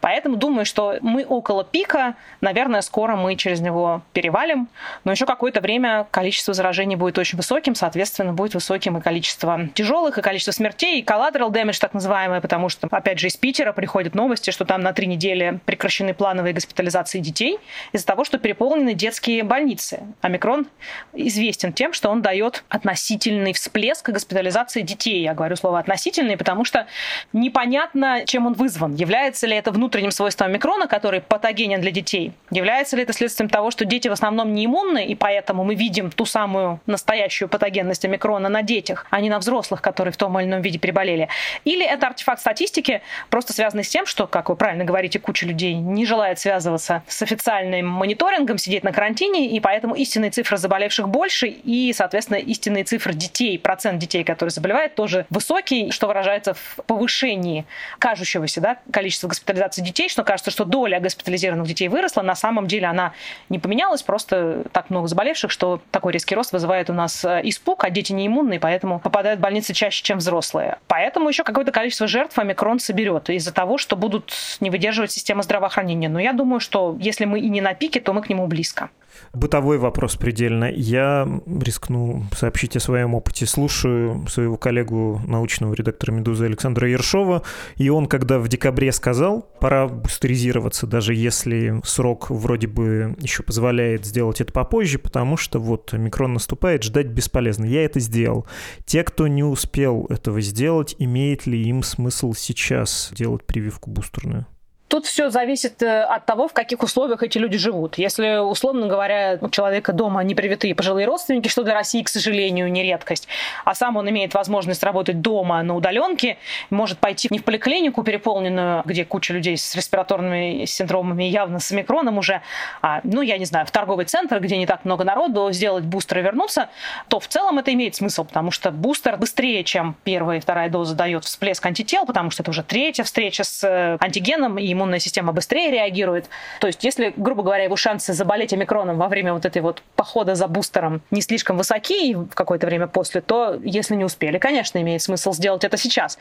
Поэтому 0.01 0.35
думаю, 0.35 0.65
что 0.65 0.95
мы 1.01 1.25
около 1.25 1.63
пика. 1.63 2.15
Наверное, 2.41 2.81
скоро 2.81 3.15
мы 3.15 3.35
через 3.35 3.61
него 3.61 4.01
перевалим. 4.13 4.67
Но 5.03 5.11
еще 5.11 5.25
какое-то 5.25 5.61
время 5.61 6.07
количество 6.11 6.53
заражений 6.53 6.95
будет 6.95 7.17
очень 7.17 7.37
высоким 7.37 7.56
высоким, 7.57 7.73
соответственно, 7.73 8.33
будет 8.33 8.53
высоким 8.53 8.97
и 8.97 9.01
количество 9.01 9.67
тяжелых, 9.73 10.19
и 10.19 10.21
количество 10.21 10.51
смертей, 10.51 11.01
и 11.01 11.03
collateral 11.03 11.49
damage, 11.49 11.79
так 11.79 11.95
называемое, 11.95 12.39
потому 12.39 12.69
что, 12.69 12.87
опять 12.91 13.17
же, 13.17 13.27
из 13.27 13.35
Питера 13.35 13.73
приходят 13.73 14.13
новости, 14.13 14.51
что 14.51 14.63
там 14.63 14.81
на 14.81 14.93
три 14.93 15.07
недели 15.07 15.59
прекращены 15.65 16.13
плановые 16.13 16.53
госпитализации 16.53 17.17
детей 17.17 17.57
из-за 17.93 18.05
того, 18.05 18.25
что 18.25 18.37
переполнены 18.37 18.93
детские 18.93 19.41
больницы. 19.41 20.01
Омикрон 20.21 20.67
известен 21.13 21.73
тем, 21.73 21.93
что 21.93 22.09
он 22.09 22.21
дает 22.21 22.63
относительный 22.69 23.53
всплеск 23.53 24.07
госпитализации 24.07 24.81
детей. 24.83 25.23
Я 25.23 25.33
говорю 25.33 25.55
слово 25.55 25.79
относительный, 25.79 26.37
потому 26.37 26.63
что 26.63 26.85
непонятно, 27.33 28.21
чем 28.25 28.45
он 28.45 28.53
вызван. 28.53 28.93
Является 28.93 29.47
ли 29.47 29.55
это 29.55 29.71
внутренним 29.71 30.11
свойством 30.11 30.49
омикрона, 30.49 30.85
который 30.85 31.21
патогенен 31.21 31.81
для 31.81 31.89
детей? 31.89 32.33
Является 32.51 32.95
ли 32.97 33.01
это 33.01 33.13
следствием 33.13 33.49
того, 33.49 33.71
что 33.71 33.83
дети 33.83 34.09
в 34.09 34.11
основном 34.11 34.53
не 34.53 34.65
иммунны, 34.67 35.07
и 35.07 35.15
поэтому 35.15 35.63
мы 35.63 35.73
видим 35.73 36.11
ту 36.11 36.25
самую 36.25 36.79
настоящую 36.85 37.46
патогенность 37.47 38.05
омикрона 38.05 38.49
на 38.49 38.61
детях, 38.61 39.05
а 39.09 39.21
не 39.21 39.29
на 39.29 39.39
взрослых, 39.39 39.81
которые 39.81 40.11
в 40.11 40.17
том 40.17 40.39
или 40.39 40.47
ином 40.47 40.61
виде 40.61 40.79
переболели? 40.79 41.29
Или 41.65 41.85
это 41.85 42.07
артефакт 42.07 42.41
статистики, 42.41 43.01
просто 43.29 43.53
связанный 43.53 43.83
с 43.83 43.89
тем, 43.89 44.05
что, 44.05 44.27
как 44.27 44.49
вы 44.49 44.55
правильно 44.55 44.83
говорите, 44.83 45.19
куча 45.19 45.45
людей 45.45 45.73
не 45.73 46.05
желает 46.05 46.39
связываться 46.39 47.03
с 47.07 47.21
официальным 47.21 47.87
мониторингом, 47.87 48.57
сидеть 48.57 48.83
на 48.83 48.91
карантине, 48.91 49.47
и 49.47 49.59
поэтому 49.59 49.95
истинные 49.95 50.31
цифры 50.31 50.57
заболевших 50.57 51.09
больше, 51.09 51.47
и, 51.47 51.93
соответственно, 51.93 52.37
истинные 52.37 52.83
цифры 52.83 53.13
детей, 53.13 53.57
процент 53.59 53.99
детей, 53.99 54.23
которые 54.23 54.51
заболевают, 54.51 54.95
тоже 54.95 55.25
высокий, 55.29 55.91
что 55.91 56.07
выражается 56.07 56.53
в 56.53 56.79
повышении 56.85 57.65
кажущегося 57.99 58.61
да, 58.61 58.77
количества 58.91 59.27
госпитализации 59.27 59.81
детей, 59.81 60.09
что 60.09 60.23
кажется, 60.23 60.51
что 60.51 60.65
доля 60.65 60.99
госпитализированных 60.99 61.67
детей 61.67 61.87
выросла. 61.87 62.21
На 62.21 62.35
самом 62.35 62.67
деле 62.67 62.87
она 62.87 63.13
не 63.49 63.59
поменялась, 63.59 64.03
просто 64.03 64.63
так 64.71 64.89
много 64.89 65.07
заболевших, 65.07 65.51
что 65.51 65.81
такой 65.91 66.13
резкий 66.13 66.35
рост 66.35 66.51
вызывает 66.53 66.89
у 66.89 66.93
нас 66.93 67.25
испуг, 67.43 67.83
а 67.83 67.89
дети 67.89 68.13
не 68.13 68.27
иммунные, 68.27 68.59
поэтому 68.59 68.99
попадают 68.99 69.39
в 69.39 69.43
больницы 69.43 69.73
чаще, 69.73 70.03
чем 70.03 70.17
взрослые. 70.19 70.79
Поэтому 70.87 71.29
еще 71.29 71.43
какое-то 71.43 71.71
количество 71.71 72.07
жертв 72.07 72.37
омикрон 72.37 72.79
соберет 72.79 73.29
из-за 73.29 73.53
того, 73.53 73.77
что 73.77 73.95
будут 73.95 74.33
не 74.59 74.69
выдерживать 74.69 75.11
система 75.11 75.43
здравоохранения. 75.43 76.09
Но 76.09 76.19
я 76.19 76.33
думаю, 76.33 76.59
что 76.59 76.97
если 76.99 77.25
мы 77.25 77.39
и 77.39 77.49
не 77.49 77.61
на 77.61 77.73
пике, 77.73 77.99
то 77.99 78.13
мы 78.13 78.21
к 78.21 78.29
нему 78.29 78.47
близко. 78.47 78.89
Бытовой 79.33 79.77
вопрос 79.77 80.15
предельно. 80.15 80.65
Я 80.71 81.27
рискну 81.45 82.23
сообщить 82.33 82.75
о 82.75 82.79
своем 82.79 83.15
опыте. 83.15 83.45
Слушаю 83.45 84.25
своего 84.27 84.57
коллегу, 84.57 85.21
научного 85.25 85.73
редактора 85.73 86.11
«Медузы» 86.11 86.45
Александра 86.45 86.89
Ершова, 86.89 87.43
и 87.75 87.89
он, 87.89 88.07
когда 88.07 88.39
в 88.39 88.47
декабре 88.47 88.91
сказал, 88.91 89.41
пора 89.59 89.87
бустеризироваться, 89.87 90.87
даже 90.87 91.13
если 91.13 91.81
срок 91.83 92.29
вроде 92.29 92.67
бы 92.67 93.15
еще 93.19 93.43
позволяет 93.43 94.05
сделать 94.05 94.41
это 94.41 94.53
попозже, 94.53 94.99
потому 94.99 95.37
что 95.37 95.59
вот 95.59 95.93
микрон 95.93 96.33
наступает, 96.33 96.83
ждать 96.83 97.07
бесполезно. 97.27 97.65
Я 97.65 97.83
это 97.83 97.99
сделал. 97.99 98.47
Те, 98.85 99.03
кто 99.03 99.27
не 99.27 99.43
успел 99.43 100.05
этого 100.09 100.41
сделать, 100.41 100.95
имеет 100.97 101.45
ли 101.45 101.61
им 101.61 101.83
смысл 101.83 102.33
сейчас 102.33 103.11
делать 103.13 103.45
прививку 103.45 103.89
бустерную? 103.89 104.47
Тут 104.87 105.05
все 105.05 105.29
зависит 105.29 105.83
э, 105.83 106.01
от 106.03 106.25
того, 106.25 106.47
в 106.47 106.53
каких 106.53 106.81
условиях 106.81 107.21
эти 107.21 107.37
люди 107.37 107.57
живут. 107.57 107.97
Если, 107.97 108.37
условно 108.37 108.87
говоря, 108.87 109.37
у 109.41 109.49
человека 109.49 109.91
дома 109.91 110.23
непривитые 110.23 110.73
пожилые 110.75 111.05
родственники, 111.05 111.49
что 111.49 111.63
для 111.63 111.73
России, 111.73 112.03
к 112.03 112.09
сожалению, 112.09 112.71
не 112.71 112.83
редкость, 112.83 113.27
а 113.65 113.75
сам 113.75 113.97
он 113.97 114.09
имеет 114.09 114.33
возможность 114.33 114.83
работать 114.83 115.21
дома 115.21 115.61
на 115.61 115.75
удаленке, 115.75 116.37
может 116.69 116.99
пойти 116.99 117.27
не 117.31 117.39
в 117.39 117.43
поликлинику 117.43 118.01
переполненную, 118.03 118.83
где 118.85 119.03
куча 119.03 119.33
людей 119.33 119.57
с 119.57 119.75
респираторными 119.75 120.63
синдромами, 120.63 121.25
явно 121.25 121.59
с 121.59 121.69
омикроном 121.71 122.17
уже, 122.17 122.41
а, 122.81 123.01
ну, 123.03 123.21
я 123.21 123.37
не 123.37 123.45
знаю, 123.45 123.65
в 123.65 123.71
торговый 123.71 124.05
центр, 124.05 124.39
где 124.39 124.55
не 124.55 124.67
так 124.67 124.85
много 124.85 125.03
народу, 125.03 125.51
сделать 125.51 125.83
бустер 125.83 126.19
и 126.19 126.21
вернуться, 126.21 126.69
то 127.09 127.19
в 127.19 127.27
целом 127.27 127.59
это 127.59 127.73
имеет 127.73 127.95
смысл, 127.95 128.23
потому 128.23 128.51
что 128.51 128.71
бустер 128.71 129.17
быстрее, 129.17 129.65
чем 129.65 129.97
первая 130.05 130.37
и 130.37 130.39
вторая 130.39 130.69
доза 130.69 130.95
дает 130.95 131.25
всплеск 131.25 131.65
антител, 131.65 132.05
потому 132.05 132.29
что 132.29 132.43
это 132.43 132.51
уже 132.51 132.63
третья 132.63 133.03
встреча 133.03 133.43
с 133.43 133.65
э, 133.65 133.97
антигеном, 133.99 134.57
и 134.57 134.76
иммунная 134.77 134.99
система 134.99 135.33
быстрее 135.33 135.71
реагирует. 135.71 136.29
То 136.59 136.67
есть, 136.67 136.83
если, 136.83 137.13
грубо 137.17 137.43
говоря, 137.43 137.63
его 137.63 137.75
шансы 137.75 138.13
заболеть 138.13 138.53
омикроном 138.53 138.97
во 138.97 139.07
время 139.07 139.33
вот 139.33 139.45
этой 139.45 139.61
вот 139.61 139.81
похода 139.95 140.35
за 140.35 140.47
бустером 140.47 141.01
не 141.11 141.21
слишком 141.21 141.57
высоки 141.57 142.13
в 142.13 142.29
какое-то 142.33 142.67
время 142.67 142.87
после, 142.87 143.21
то 143.21 143.59
если 143.63 143.95
не 143.95 144.05
успели, 144.05 144.37
конечно, 144.37 144.79
имеет 144.79 145.01
смысл 145.01 145.33
сделать 145.33 145.63
это 145.63 145.77
сейчас. 145.77 146.19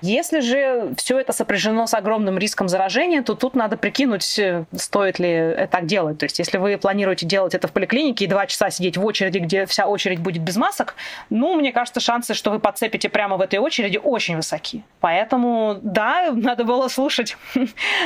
Если 0.00 0.40
же 0.40 0.94
все 0.96 1.18
это 1.18 1.32
сопряжено 1.32 1.86
с 1.86 1.94
огромным 1.94 2.38
риском 2.38 2.68
заражения, 2.68 3.22
то 3.22 3.34
тут 3.34 3.54
надо 3.54 3.76
прикинуть, 3.76 4.40
стоит 4.76 5.18
ли 5.18 5.68
так 5.70 5.86
делать. 5.86 6.18
То 6.18 6.24
есть, 6.24 6.38
если 6.38 6.58
вы 6.58 6.78
планируете 6.78 7.26
делать 7.26 7.54
это 7.54 7.68
в 7.68 7.72
поликлинике 7.72 8.24
и 8.24 8.28
два 8.28 8.46
часа 8.46 8.70
сидеть 8.70 8.96
в 8.96 9.04
очереди, 9.04 9.38
где 9.38 9.66
вся 9.66 9.86
очередь 9.86 10.20
будет 10.20 10.42
без 10.42 10.56
масок, 10.56 10.94
ну, 11.30 11.54
мне 11.54 11.72
кажется, 11.72 12.00
шансы, 12.00 12.34
что 12.34 12.50
вы 12.50 12.58
подцепите 12.58 13.08
прямо 13.08 13.36
в 13.36 13.40
этой 13.40 13.58
очереди, 13.58 14.00
очень 14.02 14.36
высоки. 14.36 14.82
Поэтому, 15.00 15.78
да, 15.82 16.30
надо 16.32 16.64
было 16.64 16.88
слушать 16.88 17.36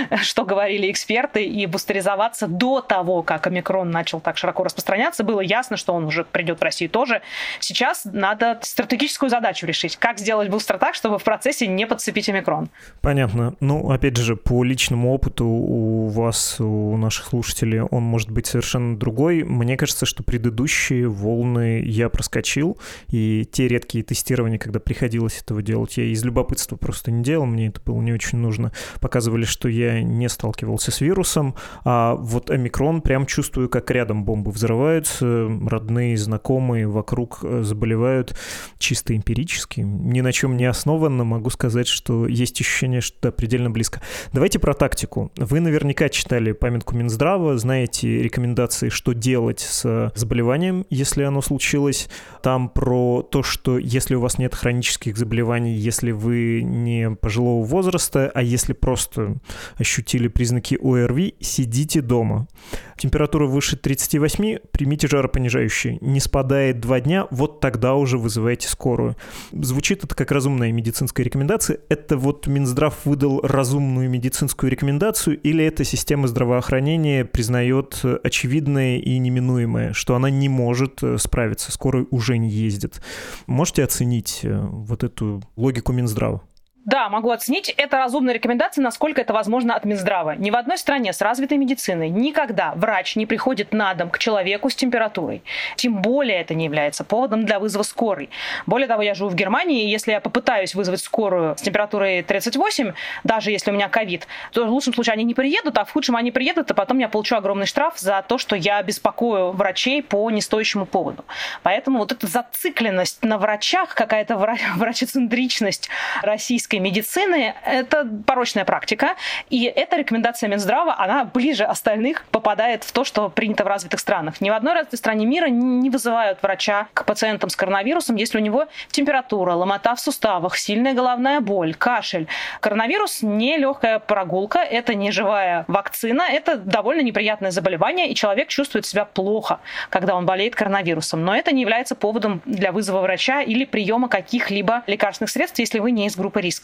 что 0.22 0.44
говорили 0.44 0.90
эксперты, 0.90 1.44
и 1.44 1.66
бустеризоваться 1.66 2.46
до 2.46 2.80
того, 2.80 3.22
как 3.22 3.46
омикрон 3.46 3.90
начал 3.90 4.20
так 4.20 4.36
широко 4.36 4.64
распространяться, 4.64 5.24
было 5.24 5.40
ясно, 5.40 5.76
что 5.76 5.92
он 5.92 6.04
уже 6.04 6.24
придет 6.24 6.60
в 6.60 6.62
Россию 6.62 6.90
тоже. 6.90 7.22
Сейчас 7.60 8.02
надо 8.04 8.58
стратегическую 8.62 9.30
задачу 9.30 9.66
решить. 9.66 9.96
Как 9.96 10.18
сделать 10.18 10.48
бустер 10.48 10.78
так, 10.78 10.94
чтобы 10.94 11.18
в 11.18 11.24
процессе 11.24 11.66
не 11.66 11.86
подцепить 11.86 12.28
омикрон? 12.28 12.68
Понятно. 13.00 13.54
Ну, 13.60 13.90
опять 13.90 14.16
же, 14.16 14.36
по 14.36 14.64
личному 14.64 15.12
опыту 15.12 15.46
у 15.46 16.08
вас, 16.08 16.60
у 16.60 16.96
наших 16.96 17.26
слушателей, 17.26 17.80
он 17.80 18.02
может 18.02 18.30
быть 18.30 18.46
совершенно 18.46 18.96
другой. 18.96 19.42
Мне 19.42 19.76
кажется, 19.76 20.06
что 20.06 20.22
предыдущие 20.22 21.08
волны 21.08 21.82
я 21.84 22.08
проскочил, 22.08 22.78
и 23.08 23.48
те 23.50 23.68
редкие 23.68 24.04
тестирования, 24.04 24.58
когда 24.58 24.80
приходилось 24.80 25.40
этого 25.40 25.62
делать, 25.62 25.96
я 25.96 26.04
из 26.04 26.24
любопытства 26.24 26.76
просто 26.76 27.10
не 27.10 27.22
делал, 27.22 27.46
мне 27.46 27.68
это 27.68 27.80
было 27.80 28.00
не 28.00 28.12
очень 28.12 28.38
нужно. 28.38 28.72
Показывали, 29.00 29.44
что 29.44 29.68
я 29.68 29.81
я 29.82 30.02
не 30.02 30.28
сталкивался 30.28 30.90
с 30.90 31.00
вирусом, 31.00 31.54
а 31.84 32.14
вот 32.14 32.50
омикрон 32.50 33.02
прям 33.02 33.26
чувствую, 33.26 33.68
как 33.68 33.90
рядом 33.90 34.24
бомбы 34.24 34.50
взрываются, 34.50 35.50
родные, 35.66 36.16
знакомые 36.16 36.86
вокруг 36.86 37.40
э, 37.42 37.62
заболевают 37.62 38.36
чисто 38.78 39.16
эмпирически. 39.16 39.80
Ни 39.80 40.20
на 40.20 40.32
чем 40.32 40.56
не 40.56 40.64
основанно 40.64 41.24
могу 41.24 41.50
сказать, 41.50 41.86
что 41.86 42.26
есть 42.26 42.60
ощущение, 42.60 43.00
что 43.00 43.32
предельно 43.32 43.70
близко. 43.70 44.00
Давайте 44.32 44.58
про 44.58 44.74
тактику. 44.74 45.32
Вы 45.36 45.60
наверняка 45.60 46.08
читали 46.08 46.52
памятку 46.52 46.94
Минздрава, 46.94 47.56
знаете 47.58 48.22
рекомендации, 48.22 48.88
что 48.88 49.12
делать 49.12 49.60
с 49.60 50.12
заболеванием, 50.14 50.86
если 50.90 51.22
оно 51.22 51.42
случилось. 51.42 52.08
Там 52.42 52.68
про 52.68 53.22
то, 53.22 53.42
что 53.42 53.78
если 53.78 54.14
у 54.14 54.20
вас 54.20 54.38
нет 54.38 54.54
хронических 54.54 55.16
заболеваний, 55.16 55.74
если 55.74 56.10
вы 56.10 56.62
не 56.62 57.10
пожилого 57.10 57.64
возраста, 57.64 58.30
а 58.34 58.42
если 58.42 58.72
просто 58.72 59.36
ощутили 59.76 60.28
признаки 60.28 60.78
ОРВИ, 60.80 61.34
сидите 61.40 62.00
дома. 62.00 62.48
Температура 62.96 63.46
выше 63.46 63.76
38, 63.76 64.58
примите 64.70 65.08
жаропонижающие. 65.08 65.98
Не 66.00 66.20
спадает 66.20 66.80
два 66.80 67.00
дня, 67.00 67.26
вот 67.30 67.60
тогда 67.60 67.94
уже 67.94 68.18
вызывайте 68.18 68.68
скорую. 68.68 69.16
Звучит 69.50 70.04
это 70.04 70.14
как 70.14 70.30
разумная 70.30 70.70
медицинская 70.72 71.24
рекомендация. 71.24 71.78
Это 71.88 72.16
вот 72.16 72.46
Минздрав 72.46 72.94
выдал 73.04 73.40
разумную 73.40 74.08
медицинскую 74.08 74.70
рекомендацию 74.70 75.40
или 75.40 75.64
эта 75.64 75.84
система 75.84 76.28
здравоохранения 76.28 77.24
признает 77.24 78.00
очевидное 78.22 78.98
и 78.98 79.18
неминуемое, 79.18 79.92
что 79.92 80.14
она 80.14 80.30
не 80.30 80.48
может 80.48 81.02
э, 81.02 81.18
справиться, 81.18 81.72
скорой 81.72 82.06
уже 82.10 82.38
не 82.38 82.48
ездит. 82.48 83.02
Можете 83.46 83.84
оценить 83.84 84.40
э, 84.42 84.58
вот 84.60 85.02
эту 85.02 85.42
логику 85.56 85.92
Минздрава? 85.92 86.42
Да, 86.84 87.08
могу 87.08 87.30
оценить. 87.30 87.68
Это 87.76 87.98
разумная 87.98 88.34
рекомендация, 88.34 88.82
насколько 88.82 89.20
это 89.20 89.32
возможно 89.32 89.76
от 89.76 89.84
Минздрава. 89.84 90.34
Ни 90.34 90.50
в 90.50 90.56
одной 90.56 90.78
стране 90.78 91.12
с 91.12 91.20
развитой 91.20 91.56
медициной 91.56 92.08
никогда 92.08 92.72
врач 92.74 93.14
не 93.14 93.24
приходит 93.24 93.72
на 93.72 93.94
дом 93.94 94.10
к 94.10 94.18
человеку 94.18 94.68
с 94.68 94.74
температурой. 94.74 95.44
Тем 95.76 96.02
более 96.02 96.40
это 96.40 96.54
не 96.54 96.64
является 96.64 97.04
поводом 97.04 97.44
для 97.44 97.60
вызова 97.60 97.84
скорой. 97.84 98.30
Более 98.66 98.88
того, 98.88 99.02
я 99.02 99.14
живу 99.14 99.30
в 99.30 99.36
Германии, 99.36 99.84
и 99.84 99.90
если 99.90 100.10
я 100.10 100.20
попытаюсь 100.20 100.74
вызвать 100.74 101.00
скорую 101.00 101.56
с 101.56 101.62
температурой 101.62 102.22
38, 102.22 102.94
даже 103.22 103.52
если 103.52 103.70
у 103.70 103.74
меня 103.74 103.88
ковид, 103.88 104.26
то 104.50 104.64
в 104.64 104.70
лучшем 104.70 104.92
случае 104.92 105.12
они 105.12 105.22
не 105.22 105.34
приедут, 105.34 105.78
а 105.78 105.84
в 105.84 105.92
худшем 105.92 106.16
они 106.16 106.32
приедут, 106.32 106.68
а 106.72 106.74
потом 106.74 106.98
я 106.98 107.08
получу 107.08 107.36
огромный 107.36 107.66
штраф 107.66 107.96
за 108.00 108.24
то, 108.26 108.38
что 108.38 108.56
я 108.56 108.82
беспокою 108.82 109.52
врачей 109.52 110.02
по 110.02 110.28
нестоящему 110.30 110.86
поводу. 110.86 111.24
Поэтому 111.62 111.98
вот 111.98 112.10
эта 112.10 112.26
зацикленность 112.26 113.22
на 113.22 113.38
врачах, 113.38 113.94
какая-то 113.94 114.36
врачецентричность 114.76 115.88
российской 116.22 116.71
российской 116.72 116.78
медицины 116.78 117.54
это 117.64 118.08
порочная 118.26 118.64
практика, 118.64 119.14
и 119.50 119.64
эта 119.64 119.96
рекомендация 119.96 120.48
Минздрава, 120.48 120.96
она 120.98 121.24
ближе 121.24 121.64
остальных 121.64 122.24
попадает 122.30 122.84
в 122.84 122.92
то, 122.92 123.04
что 123.04 123.28
принято 123.28 123.64
в 123.64 123.66
развитых 123.66 124.00
странах. 124.00 124.40
Ни 124.40 124.50
в 124.50 124.54
одной 124.54 124.74
развитой 124.74 124.98
стране 124.98 125.26
мира 125.26 125.48
не 125.48 125.90
вызывают 125.90 126.42
врача 126.42 126.86
к 126.94 127.04
пациентам 127.04 127.50
с 127.50 127.56
коронавирусом, 127.56 128.16
если 128.16 128.38
у 128.38 128.40
него 128.40 128.66
температура, 128.90 129.52
ломота 129.52 129.94
в 129.94 130.00
суставах, 130.00 130.56
сильная 130.56 130.94
головная 130.94 131.40
боль, 131.40 131.74
кашель. 131.74 132.26
Коронавирус 132.60 133.22
не 133.22 133.58
легкая 133.58 133.98
прогулка, 133.98 134.58
это 134.58 134.94
не 134.94 135.10
живая 135.10 135.64
вакцина, 135.68 136.22
это 136.30 136.56
довольно 136.56 137.02
неприятное 137.02 137.50
заболевание, 137.50 138.08
и 138.08 138.14
человек 138.14 138.48
чувствует 138.48 138.86
себя 138.86 139.04
плохо, 139.04 139.58
когда 139.90 140.14
он 140.14 140.26
болеет 140.26 140.54
коронавирусом. 140.54 141.24
Но 141.24 141.34
это 141.34 141.52
не 141.52 141.62
является 141.62 141.94
поводом 141.94 142.40
для 142.46 142.72
вызова 142.72 143.00
врача 143.00 143.42
или 143.42 143.64
приема 143.64 144.08
каких-либо 144.08 144.82
лекарственных 144.86 145.30
средств, 145.30 145.58
если 145.58 145.78
вы 145.78 145.90
не 145.90 146.06
из 146.06 146.16
группы 146.16 146.40
риска. 146.40 146.61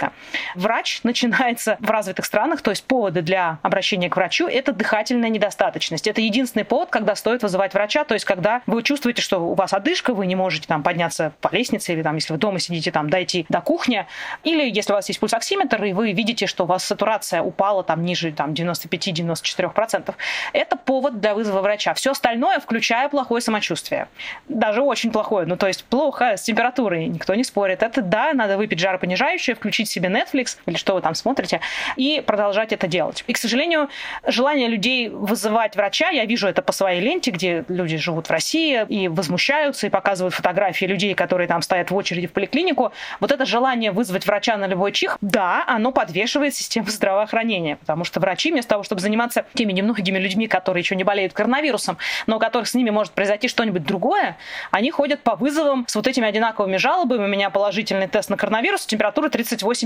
Врач 0.55 1.01
начинается 1.03 1.77
в 1.81 1.91
развитых 1.91 2.25
странах, 2.25 2.63
то 2.63 2.71
есть 2.71 2.85
поводы 2.85 3.23
для 3.23 3.59
обращения 3.63 4.09
к 4.09 4.17
врачу– 4.17 4.47
это 4.49 4.73
дыхательная 4.73 5.29
недостаточность. 5.29 6.07
Это 6.07 6.21
единственный 6.21 6.65
повод, 6.65 6.91
когда 6.91 7.15
стоит 7.15 7.43
вызывать 7.43 7.75
врача, 7.75 8.05
то 8.05 8.15
есть 8.15 8.25
когда 8.25 8.63
вы 8.67 8.83
чувствуете, 8.83 9.23
что 9.23 9.39
у 9.39 9.55
вас 9.55 9.73
одышка, 9.73 10.15
вы 10.15 10.27
не 10.27 10.37
можете 10.37 10.67
там 10.67 10.83
подняться 10.83 11.33
по 11.41 11.49
лестнице 11.53 11.93
или 11.93 12.03
там, 12.03 12.15
если 12.17 12.33
вы 12.33 12.39
дома 12.39 12.59
сидите, 12.59 12.91
там 12.91 13.11
дойти 13.11 13.47
до 13.49 13.61
кухни, 13.61 14.07
или 14.45 14.69
если 14.69 14.93
у 14.93 14.97
вас 14.97 15.09
есть 15.09 15.21
пульсоксиметр, 15.21 15.83
и 15.85 15.93
вы 15.93 16.13
видите, 16.13 16.47
что 16.47 16.65
у 16.65 16.67
вас 16.67 16.85
сатурация 16.85 17.43
упала 17.43 17.83
там 17.83 18.03
ниже 18.03 18.33
там 18.33 18.53
95-94%, 18.53 20.15
это 20.53 20.77
повод 20.77 21.21
для 21.21 21.35
вызова 21.35 21.61
врача. 21.61 21.95
Все 21.95 22.13
остальное, 22.13 22.61
включая 22.61 23.09
плохое 23.09 23.41
самочувствие. 23.41 24.09
Даже 24.49 24.83
очень 24.83 25.11
плохое, 25.11 25.47
ну 25.47 25.57
то 25.57 25.67
есть 25.67 25.85
плохо 25.85 26.37
с 26.37 26.43
температурой, 26.43 27.07
никто 27.07 27.35
не 27.35 27.45
спорит. 27.45 27.83
Это 27.83 28.03
да, 28.03 28.33
надо 28.33 28.57
выпить 28.57 28.79
жаропонижающее, 28.79 29.57
включить 29.57 29.88
себе 29.89 30.09
Netflix 30.09 30.57
или 30.67 30.77
что 30.77 30.95
вы 30.95 31.01
там 31.01 31.15
смотрите, 31.15 31.61
и 31.97 32.23
продолжать 32.25 32.73
это 32.73 32.87
делать. 32.87 33.25
И, 33.27 33.33
к 33.33 33.39
сожалению, 33.39 33.89
желание 34.27 34.69
людей 34.69 35.09
вызывать 35.09 35.77
врача, 35.77 36.11
я 36.11 36.25
вижу 36.25 36.49
это 36.49 36.63
по 36.63 36.73
своей 36.73 37.01
ленте, 37.01 37.31
где 37.31 37.65
люди 37.69 37.97
живут 37.97 38.29
в 38.29 38.31
России 38.31 38.87
и 38.89 39.09
возмущаются, 39.09 39.87
и 39.87 39.91
показывают 39.91 40.35
фотографии 40.35 40.85
людей, 40.85 41.15
которые 41.15 41.49
там 41.49 41.63
стоят 41.63 41.91
в 41.91 41.97
очереди 41.97 42.27
в 42.27 42.33
поликлинику. 42.33 42.93
Вот 43.21 43.33
это 43.33 43.45
желание 43.45 43.91
вызвать 43.91 44.27
врача 44.27 44.57
на 44.57 44.67
любой 44.67 44.93
чих, 44.93 45.19
да, 45.21 45.65
оно 45.67 45.93
подвешивает 45.93 46.55
систему 46.55 46.89
здравоохранения, 46.89 47.77
потому 47.77 48.05
что 48.05 48.21
врачи 48.21 48.51
вместо 48.51 48.71
того, 48.71 48.83
чтобы 48.83 49.01
заниматься 49.01 49.45
теми 49.55 49.73
немногими 49.73 50.19
людьми, 50.19 50.47
которые 50.47 50.83
еще 50.83 50.97
не 50.97 51.05
болеют 51.05 51.33
коронавирусом, 51.33 51.99
но 52.27 52.37
у 52.37 52.39
которых 52.39 52.69
с 52.69 52.75
ними 52.75 52.91
может 52.91 53.13
произойти 53.13 53.49
что-нибудь 53.49 53.85
другое, 53.85 54.37
они 54.71 54.91
ходят 54.91 55.21
по 55.21 55.37
вызовам 55.37 55.85
с 55.89 55.95
вот 55.95 56.07
этими 56.07 56.27
одинаковыми 56.27 56.77
жалобами. 56.77 57.25
У 57.25 57.29
меня 57.29 57.51
положительный 57.51 58.09
тест 58.09 58.31
на 58.31 58.37
коронавирус, 58.37 58.87
температура 58.87 59.29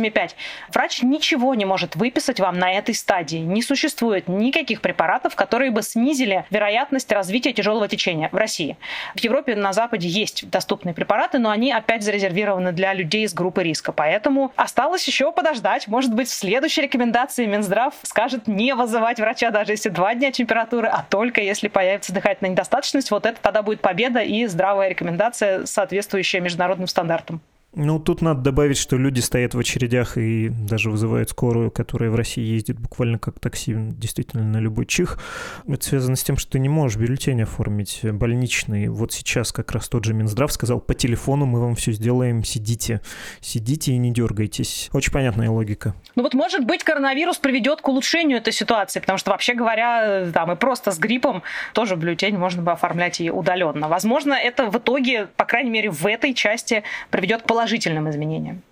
38,5. 0.00 0.30
Врач 0.72 1.02
ничего 1.02 1.54
не 1.54 1.64
может 1.64 1.96
выписать 1.96 2.40
вам 2.40 2.58
на 2.58 2.72
этой 2.72 2.94
стадии. 2.94 3.38
Не 3.38 3.62
существует 3.62 4.28
никаких 4.28 4.80
препаратов, 4.80 5.36
которые 5.36 5.70
бы 5.70 5.82
снизили 5.82 6.44
вероятность 6.50 7.10
развития 7.12 7.52
тяжелого 7.52 7.88
течения 7.88 8.28
в 8.32 8.36
России. 8.36 8.76
В 9.14 9.20
Европе 9.20 9.54
на 9.54 9.72
Западе 9.72 10.08
есть 10.08 10.48
доступные 10.50 10.94
препараты, 10.94 11.38
но 11.38 11.50
они 11.50 11.72
опять 11.72 12.02
зарезервированы 12.02 12.72
для 12.72 12.94
людей 12.94 13.24
из 13.24 13.34
группы 13.34 13.62
риска. 13.62 13.92
Поэтому 13.92 14.52
осталось 14.56 15.06
еще 15.06 15.32
подождать. 15.32 15.88
Может 15.88 16.14
быть, 16.14 16.28
в 16.28 16.34
следующей 16.34 16.82
рекомендации 16.82 17.46
Минздрав 17.46 17.94
скажет 18.02 18.46
не 18.46 18.74
вызывать 18.74 19.20
врача, 19.20 19.50
даже 19.50 19.72
если 19.72 19.88
два 19.88 20.14
дня 20.14 20.30
температуры, 20.30 20.88
а 20.88 21.04
только 21.08 21.40
если 21.40 21.68
появится 21.68 22.12
дыхательная 22.12 22.50
недостаточность. 22.52 23.10
Вот 23.10 23.26
это 23.26 23.40
тогда 23.40 23.62
будет 23.62 23.80
победа 23.80 24.20
и 24.20 24.46
здравая 24.46 24.88
рекомендация, 24.88 25.66
соответствующая 25.66 26.40
международным 26.40 26.86
стандартам. 26.86 27.40
Ну, 27.74 27.98
тут 27.98 28.20
надо 28.20 28.42
добавить, 28.42 28.76
что 28.76 28.98
люди 28.98 29.20
стоят 29.20 29.54
в 29.54 29.58
очередях 29.58 30.18
и 30.18 30.50
даже 30.50 30.90
вызывают 30.90 31.30
скорую, 31.30 31.70
которая 31.70 32.10
в 32.10 32.14
России 32.14 32.44
ездит 32.44 32.78
буквально 32.78 33.18
как 33.18 33.40
такси, 33.40 33.74
действительно, 33.74 34.44
на 34.44 34.58
любой 34.58 34.84
чих. 34.84 35.18
Это 35.66 35.82
связано 35.82 36.16
с 36.16 36.22
тем, 36.22 36.36
что 36.36 36.52
ты 36.52 36.58
не 36.58 36.68
можешь 36.68 36.98
бюллетень 36.98 37.42
оформить 37.42 38.00
больничный. 38.02 38.88
Вот 38.88 39.12
сейчас 39.12 39.52
как 39.52 39.72
раз 39.72 39.88
тот 39.88 40.04
же 40.04 40.12
Минздрав 40.12 40.52
сказал, 40.52 40.80
по 40.80 40.92
телефону 40.92 41.46
мы 41.46 41.62
вам 41.62 41.74
все 41.74 41.92
сделаем, 41.92 42.44
сидите. 42.44 43.00
Сидите 43.40 43.92
и 43.92 43.96
не 43.96 44.12
дергайтесь. 44.12 44.90
Очень 44.92 45.12
понятная 45.12 45.48
логика. 45.48 45.94
Ну 46.14 46.24
вот, 46.24 46.34
может 46.34 46.66
быть, 46.66 46.84
коронавирус 46.84 47.38
приведет 47.38 47.80
к 47.80 47.88
улучшению 47.88 48.36
этой 48.36 48.52
ситуации, 48.52 49.00
потому 49.00 49.16
что, 49.16 49.30
вообще 49.30 49.54
говоря, 49.54 50.30
там 50.34 50.52
и 50.52 50.56
просто 50.56 50.90
с 50.90 50.98
гриппом 50.98 51.42
тоже 51.72 51.96
бюллетень 51.96 52.36
можно 52.36 52.60
бы 52.60 52.72
оформлять 52.72 53.18
и 53.22 53.30
удаленно. 53.30 53.88
Возможно, 53.88 54.34
это 54.34 54.70
в 54.70 54.76
итоге, 54.76 55.28
по 55.38 55.46
крайней 55.46 55.70
мере, 55.70 55.90
в 55.90 56.04
этой 56.04 56.34
части 56.34 56.82
приведет 57.10 57.42
к 57.42 57.46
положению 57.46 57.61
положительным 57.62 58.10
изменениям. 58.10 58.62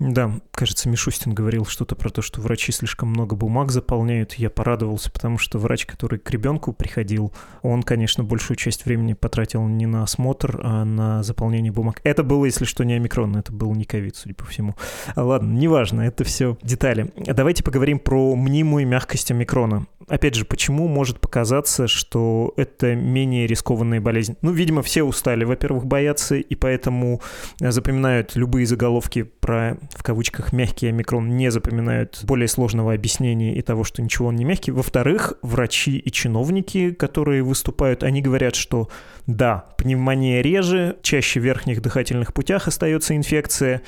Да, 0.00 0.40
кажется, 0.52 0.88
Мишустин 0.88 1.34
говорил 1.34 1.66
что-то 1.66 1.94
про 1.94 2.08
то, 2.08 2.22
что 2.22 2.40
врачи 2.40 2.72
слишком 2.72 3.10
много 3.10 3.36
бумаг 3.36 3.70
заполняют. 3.70 4.32
Я 4.32 4.48
порадовался, 4.48 5.12
потому 5.12 5.36
что 5.36 5.58
врач, 5.58 5.84
который 5.84 6.18
к 6.18 6.30
ребенку 6.30 6.72
приходил, 6.72 7.34
он, 7.60 7.82
конечно, 7.82 8.24
большую 8.24 8.56
часть 8.56 8.86
времени 8.86 9.12
потратил 9.12 9.62
не 9.66 9.84
на 9.84 10.02
осмотр, 10.02 10.58
а 10.64 10.86
на 10.86 11.22
заполнение 11.22 11.70
бумаг. 11.70 12.00
Это 12.02 12.22
было, 12.22 12.46
если 12.46 12.64
что, 12.64 12.82
не 12.82 12.94
омикрон, 12.94 13.36
это 13.36 13.52
был 13.52 13.74
не 13.74 13.84
ковид, 13.84 14.16
судя 14.16 14.34
по 14.34 14.46
всему. 14.46 14.74
Ладно, 15.14 15.52
неважно, 15.52 16.00
это 16.00 16.24
все 16.24 16.56
детали. 16.62 17.12
Давайте 17.16 17.62
поговорим 17.62 17.98
про 17.98 18.34
мнимую 18.34 18.86
мягкость 18.88 19.30
омикрона. 19.30 19.86
Опять 20.08 20.34
же, 20.34 20.46
почему 20.46 20.88
может 20.88 21.20
показаться, 21.20 21.86
что 21.88 22.54
это 22.56 22.96
менее 22.96 23.46
рискованная 23.46 24.00
болезнь? 24.00 24.36
Ну, 24.40 24.50
видимо, 24.50 24.82
все 24.82 25.02
устали, 25.02 25.44
во-первых, 25.44 25.84
бояться, 25.84 26.36
и 26.36 26.54
поэтому 26.54 27.20
запоминают 27.60 28.34
любые 28.34 28.66
заголовки 28.66 29.22
про 29.50 29.76
в 29.96 30.04
кавычках 30.04 30.52
мягкий 30.52 30.86
омикрон 30.86 31.36
не 31.36 31.50
запоминают 31.50 32.20
более 32.22 32.46
сложного 32.46 32.94
объяснения 32.94 33.56
и 33.56 33.62
того, 33.62 33.82
что 33.82 34.00
ничего 34.00 34.28
он 34.28 34.36
не 34.36 34.44
мягкий. 34.44 34.70
Во-вторых, 34.70 35.34
врачи 35.42 35.98
и 35.98 36.12
чиновники, 36.12 36.92
которые 36.92 37.42
выступают, 37.42 38.04
они 38.04 38.22
говорят, 38.22 38.54
что 38.54 38.88
да, 39.26 39.66
пневмония 39.76 40.40
реже, 40.40 40.96
чаще 41.02 41.40
в 41.40 41.44
верхних 41.44 41.82
дыхательных 41.82 42.32
путях 42.32 42.68
остается 42.68 43.16
инфекция, 43.16 43.82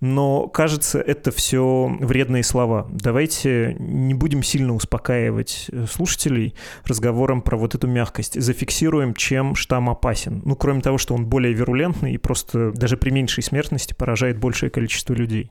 но 0.00 0.46
кажется, 0.46 1.00
это 1.00 1.32
все 1.32 1.96
вредные 2.00 2.44
слова. 2.44 2.86
Давайте 2.90 3.76
не 3.78 4.14
будем 4.14 4.42
сильно 4.44 4.74
успокаивать 4.74 5.68
слушателей 5.90 6.54
разговором 6.84 7.42
про 7.42 7.56
вот 7.56 7.74
эту 7.74 7.86
мягкость. 7.88 8.40
Зафиксируем, 8.40 9.14
чем 9.14 9.56
штамм 9.56 9.90
опасен. 9.90 10.42
Ну, 10.44 10.54
кроме 10.54 10.80
того, 10.80 10.98
что 10.98 11.14
он 11.14 11.26
более 11.26 11.52
вирулентный 11.52 12.12
и 12.12 12.18
просто 12.18 12.70
даже 12.72 12.96
при 12.96 13.10
меньшей 13.10 13.42
смертности 13.42 13.94
поражает 13.94 14.38
большее 14.38 14.70
количество 14.70 15.07
людей. 15.14 15.50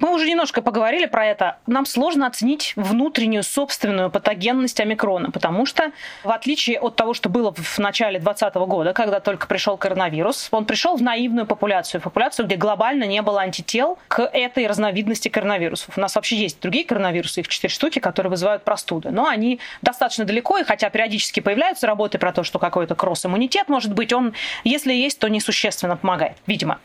Мы 0.00 0.14
уже 0.14 0.26
немножко 0.26 0.62
поговорили 0.62 1.04
про 1.04 1.26
это. 1.26 1.58
Нам 1.66 1.84
сложно 1.84 2.26
оценить 2.26 2.72
внутреннюю 2.74 3.42
собственную 3.42 4.10
патогенность 4.10 4.80
омикрона, 4.80 5.30
потому 5.30 5.66
что, 5.66 5.92
в 6.24 6.30
отличие 6.30 6.80
от 6.80 6.96
того, 6.96 7.12
что 7.12 7.28
было 7.28 7.52
в 7.52 7.78
начале 7.78 8.18
2020 8.18 8.54
года, 8.66 8.92
когда 8.94 9.20
только 9.20 9.46
пришел 9.46 9.76
коронавирус, 9.76 10.48
он 10.52 10.64
пришел 10.64 10.96
в 10.96 11.02
наивную 11.02 11.46
популяцию, 11.46 12.00
популяцию, 12.00 12.46
где 12.46 12.56
глобально 12.56 13.04
не 13.04 13.20
было 13.20 13.42
антител 13.42 13.98
к 14.08 14.22
этой 14.22 14.66
разновидности 14.66 15.28
коронавирусов. 15.28 15.98
У 15.98 16.00
нас 16.00 16.14
вообще 16.14 16.36
есть 16.36 16.62
другие 16.62 16.86
коронавирусы, 16.86 17.40
их 17.40 17.48
четыре 17.48 17.70
штуки, 17.70 17.98
которые 17.98 18.30
вызывают 18.30 18.64
простуды, 18.64 19.10
но 19.10 19.26
они 19.26 19.60
достаточно 19.82 20.24
далеко, 20.24 20.56
и 20.56 20.64
хотя 20.64 20.88
периодически 20.88 21.40
появляются 21.40 21.86
работы 21.86 22.16
про 22.16 22.32
то, 22.32 22.42
что 22.42 22.58
какой-то 22.58 22.94
кросс-иммунитет 22.94 23.68
может 23.68 23.92
быть, 23.92 24.14
он, 24.14 24.32
если 24.64 24.94
есть, 24.94 25.18
то 25.18 25.28
несущественно 25.28 25.98
помогает, 25.98 26.38
видимо. 26.46 26.78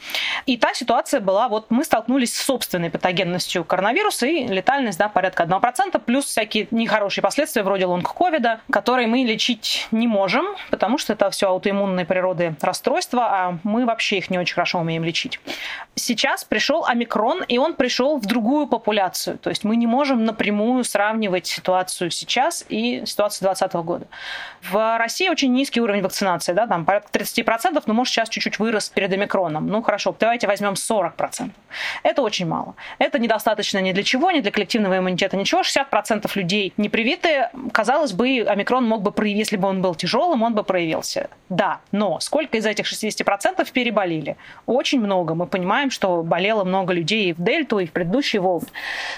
И 0.46 0.58
та 0.58 0.74
ситуация 0.74 1.22
была, 1.22 1.48
вот 1.48 1.68
мы 1.72 1.86
столкнулись 1.86 2.36
с 2.36 2.44
собственной 2.44 2.90
патогенностью 2.90 3.05
коронавируса 3.68 4.26
и 4.28 4.48
летальность 4.48 4.98
да, 4.98 5.10
порядка 5.10 5.44
1%, 5.44 6.00
плюс 6.00 6.26
всякие 6.26 6.68
нехорошие 6.72 7.22
последствия 7.22 7.64
вроде 7.64 7.86
лонг-ковида, 7.86 8.60
которые 8.70 9.08
мы 9.08 9.20
лечить 9.20 9.88
не 9.92 10.08
можем, 10.08 10.46
потому 10.72 10.98
что 10.98 11.14
это 11.14 11.30
все 11.30 11.50
аутоиммунные 11.50 12.06
природы 12.06 12.56
расстройства, 12.62 13.28
а 13.30 13.58
мы 13.64 13.86
вообще 13.86 14.18
их 14.18 14.30
не 14.30 14.40
очень 14.40 14.56
хорошо 14.56 14.80
умеем 14.80 15.04
лечить. 15.04 15.40
Сейчас 15.96 16.44
пришел 16.44 16.86
омикрон, 16.86 17.44
и 17.44 17.58
он 17.58 17.76
пришел 17.76 18.18
в 18.18 18.26
другую 18.26 18.68
популяцию. 18.68 19.38
То 19.38 19.50
есть 19.50 19.64
мы 19.64 19.76
не 19.76 19.88
можем 19.88 20.26
напрямую 20.26 20.84
сравнивать 20.84 21.48
ситуацию 21.48 22.12
сейчас 22.12 22.66
и 22.70 23.04
ситуацию 23.06 23.48
2020 23.48 23.74
года. 23.86 24.08
В 24.62 24.98
России 24.98 25.30
очень 25.30 25.54
низкий 25.54 25.82
уровень 25.82 26.02
вакцинации, 26.02 26.54
да, 26.54 26.68
там 26.68 26.86
порядка 26.86 27.20
30%, 27.20 27.84
но 27.86 27.94
может 27.94 28.14
сейчас 28.14 28.30
чуть-чуть 28.30 28.60
вырос 28.60 28.90
перед 28.90 29.14
омикроном. 29.14 29.68
Ну 29.68 29.82
хорошо, 29.82 30.16
давайте 30.20 30.48
возьмем 30.48 30.74
40%. 30.74 31.52
Это 32.04 32.22
очень 32.22 32.48
мало. 32.48 32.76
Это 33.00 33.20
недостаточно 33.20 33.80
ни 33.80 33.92
для 33.92 34.04
чего, 34.04 34.32
ни 34.32 34.40
для 34.40 34.52
коллективного 34.52 34.98
иммунитета, 34.98 35.38
ничего. 35.38 35.62
60% 35.62 36.30
людей 36.36 36.74
не 36.78 36.90
привиты. 36.90 37.50
Казалось 37.72 38.14
бы, 38.14 38.46
омикрон 38.48 38.86
мог 38.86 39.02
бы 39.02 39.12
проявить, 39.12 39.40
если 39.40 39.58
бы 39.58 39.68
он 39.68 39.82
был 39.82 39.96
тяжелым, 39.96 40.44
он 40.44 40.54
бы 40.54 40.64
проявился. 40.64 41.30
Да, 41.50 41.80
но 41.92 42.20
сколько 42.20 42.58
из 42.58 42.66
этих 42.66 42.86
60% 42.86 43.72
переболели? 43.72 44.38
Очень 44.66 45.00
много. 45.00 45.36
Мы 45.36 45.46
понимаем, 45.46 45.92
что 45.92 46.24
болело 46.24 46.64
много 46.64 46.94
людей 46.94 47.30
и 47.30 47.34
в 47.34 47.44
дельту, 47.44 47.80
и 47.80 47.86
в 47.86 47.92
предыдущие 47.92 48.42
волны. 48.42 48.68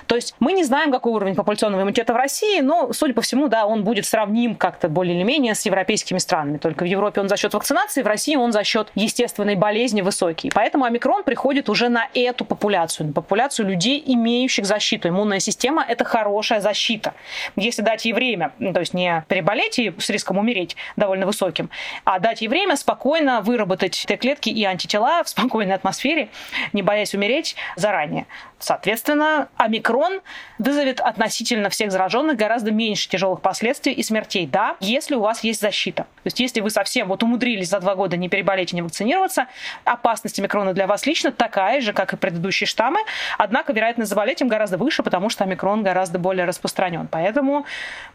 То 0.08 0.16
есть 0.16 0.36
мы 0.40 0.54
не 0.54 0.64
знаем, 0.64 0.92
какой 0.92 1.14
уровень 1.14 1.36
популяционного 1.36 1.82
иммунитета 1.82 2.14
в 2.14 2.16
России, 2.18 2.60
но, 2.62 2.92
судя 2.94 3.14
по 3.14 3.22
всему, 3.22 3.48
да, 3.48 3.66
он 3.66 3.84
будет 3.84 4.06
сравним 4.06 4.56
как-то 4.56 4.90
более 4.90 5.16
или 5.16 5.24
менее 5.24 5.56
с 5.56 5.66
европейскими 5.66 6.18
странами. 6.18 6.58
Только 6.58 6.84
в 6.84 6.88
Европе 6.88 7.22
он 7.22 7.30
за 7.30 7.38
счет 7.38 7.54
вакцинации, 7.54 8.02
в 8.02 8.08
России 8.08 8.36
он 8.36 8.52
за 8.52 8.64
счет 8.64 8.90
естественной 8.96 9.56
болезни 9.56 10.02
высокий. 10.02 10.52
Поэтому 10.54 10.86
омикрон 10.86 11.24
приходит 11.24 11.70
уже 11.70 11.90
на 11.90 12.08
эту 12.14 12.46
популяцию, 12.46 13.08
на 13.08 13.14
популяцию 13.14 13.57
популяцию 13.58 13.68
людей, 13.68 14.04
имеющих 14.06 14.66
защиту. 14.66 15.10
Иммунная 15.10 15.40
система– 15.40 15.86
это 15.90 16.04
хорошая 16.06 16.62
защита. 16.62 17.14
Если 17.56 17.82
дать 17.84 18.06
ей 18.06 18.14
время, 18.14 18.52
ну, 18.60 18.74
то 18.74 18.80
есть 18.80 18.94
не 18.94 19.24
переболеть 19.28 19.80
и 19.80 19.94
с 19.98 20.10
риском 20.10 20.38
умереть 20.38 20.76
довольно 20.96 21.26
высоким, 21.26 21.70
а 22.04 22.20
дать 22.20 22.42
ей 22.42 22.48
время 22.48 22.76
спокойно 22.76 23.42
выработать 23.42 24.06
Т-клетки 24.08 24.50
и 24.50 24.64
антитела 24.64 25.24
в 25.24 25.30
спокойной 25.30 25.76
атмосфере, 25.76 26.30
не 26.74 26.84
боясь 26.84 27.16
умереть 27.16 27.56
заранее. 27.76 28.26
Соответственно, 28.60 29.50
омикрон 29.56 30.22
вызовет 30.58 31.00
относительно 31.00 31.70
всех 31.70 31.92
зараженных 31.92 32.38
гораздо 32.38 32.72
меньше 32.72 33.08
тяжелых 33.08 33.42
последствий 33.42 33.94
и 33.94 34.02
смертей, 34.02 34.48
да, 34.48 34.76
если 34.80 35.16
у 35.16 35.22
вас 35.22 35.44
есть 35.44 35.62
защита. 35.62 36.04
То 36.04 36.22
есть 36.26 36.40
если 36.40 36.62
вы 36.62 36.72
совсем 36.72 37.08
вот 37.08 37.22
умудрились 37.22 37.70
за 37.70 37.80
два 37.80 37.96
года 37.96 38.18
не 38.18 38.30
переболеть 38.30 38.74
и 38.74 38.76
не 38.76 38.82
вакцинироваться, 38.82 39.48
опасность 39.84 40.40
омикрона 40.40 40.74
для 40.74 40.88
вас 40.88 41.06
лично 41.06 41.32
такая 41.32 41.82
же, 41.82 41.94
как 41.94 42.14
и 42.14 42.18
предыдущие 42.18 42.68
штаммы, 42.68 43.00
однако 43.38 43.74
вероятность 43.74 44.10
заболеть 44.10 44.42
им 44.42 44.48
гораздо 44.48 44.78
выше, 44.78 45.04
потому 45.04 45.30
что 45.30 45.44
омикрон 45.44 45.84
гораздо 45.84 46.18
более 46.18 46.46
распространен. 46.46 47.08
Поэтому 47.12 47.66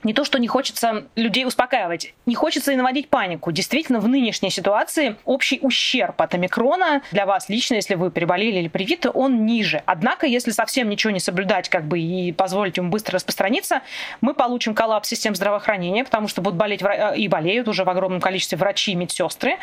не 0.03 0.13
то, 0.13 0.25
что 0.25 0.39
не 0.39 0.49
хочется 0.49 1.05
людей 1.15 1.47
успокаивать, 1.47 2.15
не 2.27 2.35
хочется 2.35 2.73
и 2.73 2.77
наводить 2.77 3.09
панику. 3.09 3.53
Действительно, 3.53 4.01
в 4.01 4.09
нынешней 4.09 4.51
ситуации 4.51 5.17
общий 5.25 5.61
ущерб 5.63 6.21
от 6.21 6.35
омикрона 6.35 7.03
для 7.13 7.27
вас 7.27 7.49
лично, 7.49 7.77
если 7.77 7.95
вы 7.95 8.11
переболели 8.11 8.59
или 8.59 8.69
привиты, 8.69 9.09
он 9.09 9.47
ниже. 9.47 9.83
Однако, 9.87 10.27
если 10.33 10.51
совсем 10.51 10.89
ничего 10.89 11.13
не 11.13 11.21
соблюдать 11.21 11.69
как 11.69 11.85
бы 11.85 12.01
и 12.01 12.33
позволить 12.33 12.77
ему 12.77 12.91
быстро 12.91 13.15
распространиться, 13.15 13.83
мы 14.21 14.35
получим 14.35 14.75
коллапс 14.75 15.09
систем 15.09 15.35
здравоохранения, 15.35 16.05
потому 16.05 16.29
что 16.29 16.43
будут 16.43 16.59
болеть 16.59 16.83
э, 16.83 17.15
и 17.17 17.29
болеют 17.29 17.69
уже 17.69 17.85
в 17.85 17.91
огромном 17.91 18.21
количестве 18.21 18.59
врачи 18.59 18.93
и 18.93 18.95
медсестры. 18.95 19.59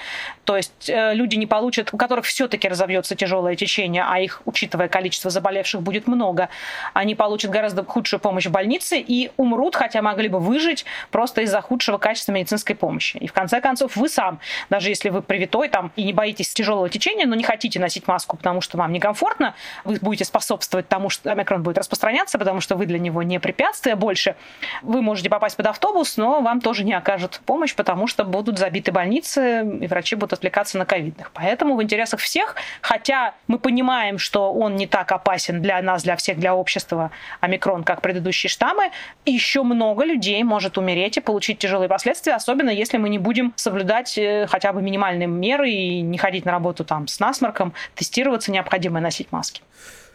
То 0.46 0.56
есть 0.56 0.90
э, 0.90 1.14
люди 1.14 1.36
не 1.36 1.48
получат, 1.48 1.94
у 1.94 1.98
которых 1.98 2.26
все-таки 2.26 2.68
разовьется 2.68 3.16
тяжелое 3.16 3.56
течение, 3.56 4.06
а 4.08 4.20
их, 4.20 4.42
учитывая 4.46 4.88
количество 4.88 5.30
заболевших, 5.30 5.82
будет 5.82 6.08
много, 6.08 6.50
они 6.94 7.16
получат 7.16 7.52
гораздо 7.52 7.84
худшую 7.84 8.20
помощь 8.20 8.46
в 8.46 8.52
больнице 8.52 9.00
и 9.00 9.32
умрут, 9.38 9.76
хотя 9.76 10.02
могли 10.02 10.30
бы 10.30 10.40
выжить 10.40 10.86
просто 11.12 11.42
из-за 11.42 11.62
худшего 11.62 11.98
качества 11.98 12.32
медицинской 12.32 12.76
помощи. 12.76 13.18
И 13.18 13.28
в 13.28 13.34
конце 13.34 13.62
концов 13.62 13.96
вы 13.96 14.10
сам, 14.10 14.40
даже 14.70 14.90
если 14.90 15.10
вы 15.10 15.22
привитой 15.22 15.70
там 15.70 15.92
и 15.96 16.04
не 16.04 16.14
боитесь 16.14 16.54
тяжелого 16.54 16.90
течения, 16.90 17.26
но 17.26 17.36
не 17.36 17.44
хотите 17.44 17.80
носить 17.80 18.08
маску, 18.08 18.38
потому 18.38 18.62
что 18.62 18.78
вам 18.78 18.92
некомфортно, 18.92 19.56
вы 19.84 19.98
будете 20.02 20.26
способствовать 20.26 20.59
способствовать 20.60 20.90
тому, 20.90 21.10
что 21.10 21.32
омикрон 21.32 21.64
будет 21.64 21.78
распространяться, 21.78 22.38
потому 22.38 22.60
что 22.60 22.76
вы 22.76 22.86
для 22.86 23.00
него 23.00 23.24
не 23.24 23.40
препятствие 23.40 23.96
больше. 23.96 24.36
Вы 24.82 25.02
можете 25.02 25.30
попасть 25.30 25.56
под 25.56 25.68
автобус, 25.68 26.18
но 26.18 26.42
вам 26.42 26.60
тоже 26.60 26.84
не 26.84 26.94
окажут 26.94 27.42
помощь, 27.46 27.74
потому 27.76 28.08
что 28.08 28.26
будут 28.26 28.60
забиты 28.60 28.92
больницы, 28.92 29.62
и 29.82 29.88
врачи 29.88 30.16
будут 30.16 30.34
отвлекаться 30.34 30.78
на 30.78 30.86
ковидных. 30.86 31.32
Поэтому 31.34 31.76
в 31.76 31.84
интересах 31.84 32.20
всех, 32.20 32.56
хотя 32.82 33.34
мы 33.48 33.58
понимаем, 33.58 34.18
что 34.18 34.54
он 34.54 34.76
не 34.76 34.86
так 34.86 35.12
опасен 35.12 35.62
для 35.62 35.82
нас, 35.82 36.04
для 36.04 36.16
всех, 36.16 36.38
для 36.38 36.54
общества, 36.54 37.12
омикрон, 37.40 37.84
как 37.84 38.02
предыдущие 38.02 38.50
штаммы, 38.50 38.92
еще 39.26 39.64
много 39.64 40.04
людей 40.04 40.44
может 40.44 40.78
умереть 40.78 41.18
и 41.18 41.22
получить 41.22 41.60
тяжелые 41.60 41.88
последствия, 41.88 42.34
особенно 42.36 42.70
если 42.70 42.98
мы 42.98 43.10
не 43.10 43.20
будем 43.20 43.54
соблюдать 43.56 44.18
э, 44.18 44.46
хотя 44.48 44.74
бы 44.74 44.82
минимальные 44.82 45.28
меры 45.28 45.70
и 45.70 46.02
не 46.02 46.18
ходить 46.18 46.46
на 46.46 46.52
работу 46.52 46.84
там 46.84 47.08
с 47.08 47.20
насморком, 47.20 47.74
тестироваться 47.96 48.52
необходимо 48.52 49.00
и 49.00 49.02
носить 49.02 49.32
маски. 49.32 49.62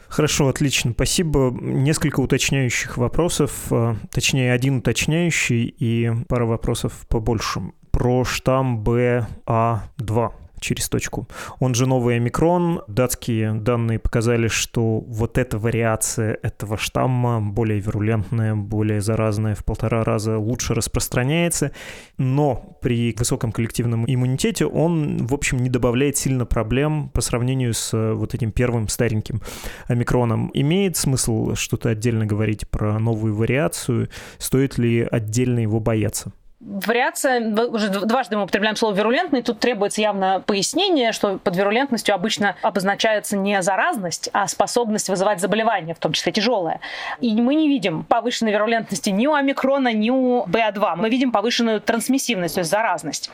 Хорошо, 0.09 0.49
отлично, 0.49 0.93
спасибо. 0.93 1.51
Несколько 1.61 2.21
уточняющих 2.21 2.97
вопросов, 2.97 3.53
э, 3.71 3.95
точнее 4.11 4.53
один 4.53 4.79
уточняющий 4.79 5.65
и 5.65 6.13
пара 6.29 6.47
вопросов 6.47 7.07
побольше. 7.09 7.61
Про 7.91 8.25
штамм 8.25 8.83
BA2 8.83 10.44
через 10.65 10.89
точку. 10.89 11.29
Он 11.61 11.75
же 11.75 11.87
новый 11.87 12.17
омикрон. 12.17 12.83
Датские 12.89 13.53
данные 13.53 13.99
показали, 13.99 14.49
что 14.49 15.01
вот 15.01 15.39
эта 15.39 15.59
вариация 15.59 16.39
этого 16.43 16.77
штамма 16.79 17.41
более 17.41 17.79
вирулентная, 17.79 18.55
более 18.55 19.01
заразная, 19.01 19.55
в 19.55 19.65
полтора 19.65 20.03
раза 20.03 20.39
лучше 20.39 20.75
распространяется. 20.75 21.73
Но 22.19 22.79
при 22.81 23.15
высоком 23.17 23.53
коллективном 23.53 24.05
иммунитете 24.07 24.67
он, 24.67 25.27
в 25.27 25.35
общем, 25.35 25.59
не 25.59 25.69
добавляет 25.69 26.17
сильно 26.17 26.47
проблем 26.47 27.11
по 27.11 27.21
сравнению 27.21 27.75
с 27.75 27.93
э, 27.95 28.13
вот 28.13 28.35
этим 28.35 28.51
первым 28.51 28.89
стареньким 28.89 29.43
омикроном. 29.87 30.51
Имеет 30.55 30.97
смысл 30.97 31.55
что-то 31.55 31.91
отдельно 31.91 32.27
говорить 32.27 32.69
про 32.69 32.99
новую 32.99 33.35
вариацию? 33.35 34.09
Стоит 34.39 34.79
ли 34.79 35.07
отдельно 35.11 35.61
его 35.61 35.81
бояться? 35.81 36.33
Вариация, 36.67 37.41
уже 37.69 37.91
дважды 37.91 38.37
мы 38.37 38.45
употребляем 38.45 38.75
слово 38.75 38.95
вирулентный, 38.95 39.43
тут 39.43 39.59
требуется 39.59 40.01
явно 40.01 40.43
пояснение, 40.47 41.13
что 41.13 41.39
под 41.39 41.55
вирулентностью 41.57 42.15
обычно 42.15 42.57
обозначается 42.63 43.37
не 43.37 43.61
заразность, 43.61 44.31
а 44.33 44.49
способность 44.49 45.11
вызывать 45.11 45.41
заболевание, 45.41 45.95
в 45.95 45.99
том 45.99 46.13
числе 46.13 46.33
тяжелое. 46.33 46.81
И 47.21 47.35
мы 47.35 47.55
не 47.55 47.69
видим 47.69 48.05
повышенной 48.05 48.53
вирулентности 48.53 49.11
ни 49.11 49.27
у 49.27 49.35
омикрона, 49.35 49.93
ни 49.93 50.09
у 50.09 50.45
БА2. 50.47 50.97
Мы 50.97 51.11
видим 51.11 51.33
повышенную 51.33 51.83
трансмиссивность, 51.83 52.55
то 52.55 52.61
есть 52.61 52.71
заразность. 52.71 53.31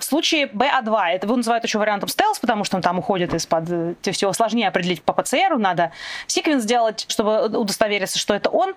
В 0.00 0.04
случае 0.04 0.46
БА2, 0.46 1.10
это 1.10 1.26
его 1.28 1.36
называют 1.36 1.62
еще 1.62 1.78
вариантом 1.78 2.08
стелс, 2.08 2.40
потому 2.40 2.64
что 2.64 2.74
он 2.74 2.82
там 2.82 2.98
уходит 2.98 3.34
из-под... 3.34 3.66
То 3.66 4.10
есть 4.10 4.20
его 4.20 4.32
сложнее 4.32 4.66
определить 4.66 5.00
по 5.04 5.12
ПЦРу, 5.12 5.58
надо 5.58 5.92
секвенс 6.26 6.64
сделать, 6.64 7.06
чтобы 7.08 7.46
удостовериться, 7.56 8.18
что 8.18 8.34
это 8.34 8.50
он. 8.50 8.74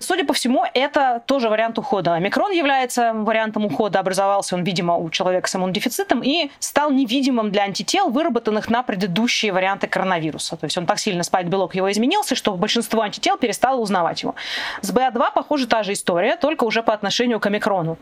Судя 0.00 0.26
по 0.26 0.34
всему, 0.34 0.66
это 0.74 1.22
тоже 1.24 1.48
вариант 1.48 1.78
ухода. 1.78 2.12
Омикрон 2.12 2.52
является 2.52 3.14
вариантом 3.14 3.37
вариантом 3.38 3.66
ухода 3.66 4.00
образовался 4.00 4.56
он, 4.56 4.64
видимо, 4.64 4.96
у 4.96 5.10
человека 5.10 5.48
с 5.48 5.54
иммунодефицитом 5.54 6.22
и 6.24 6.50
стал 6.58 6.90
невидимым 6.90 7.52
для 7.52 7.62
антител, 7.62 8.10
выработанных 8.10 8.68
на 8.68 8.82
предыдущие 8.82 9.52
варианты 9.52 9.86
коронавируса. 9.86 10.56
То 10.56 10.66
есть 10.66 10.76
он 10.76 10.86
так 10.86 10.98
сильно 10.98 11.22
спайк-белок 11.22 11.76
его 11.76 11.90
изменился, 11.90 12.34
что 12.34 12.52
большинство 12.54 13.02
антител 13.02 13.36
перестало 13.36 13.80
узнавать 13.80 14.22
его. 14.22 14.34
С 14.82 14.92
БА2, 14.92 15.32
похоже, 15.34 15.68
та 15.68 15.84
же 15.84 15.92
история, 15.92 16.36
только 16.36 16.64
уже 16.64 16.82
по 16.82 16.92
отношению 16.92 17.38
к 17.38 17.46
омикрону. 17.46 17.96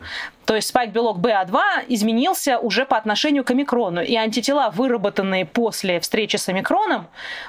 То 0.45 0.55
есть 0.55 0.69
спайк-белок 0.69 1.19
БА2 1.19 1.85
изменился 1.89 2.57
уже 2.57 2.85
по 2.85 2.97
отношению 2.97 3.43
к 3.43 3.51
омикрону, 3.51 4.01
и 4.01 4.15
антитела, 4.15 4.71
выработанные 4.73 5.45
после 5.45 5.99
встречи 5.99 6.37
с 6.37 6.49
омикроном, 6.49 7.07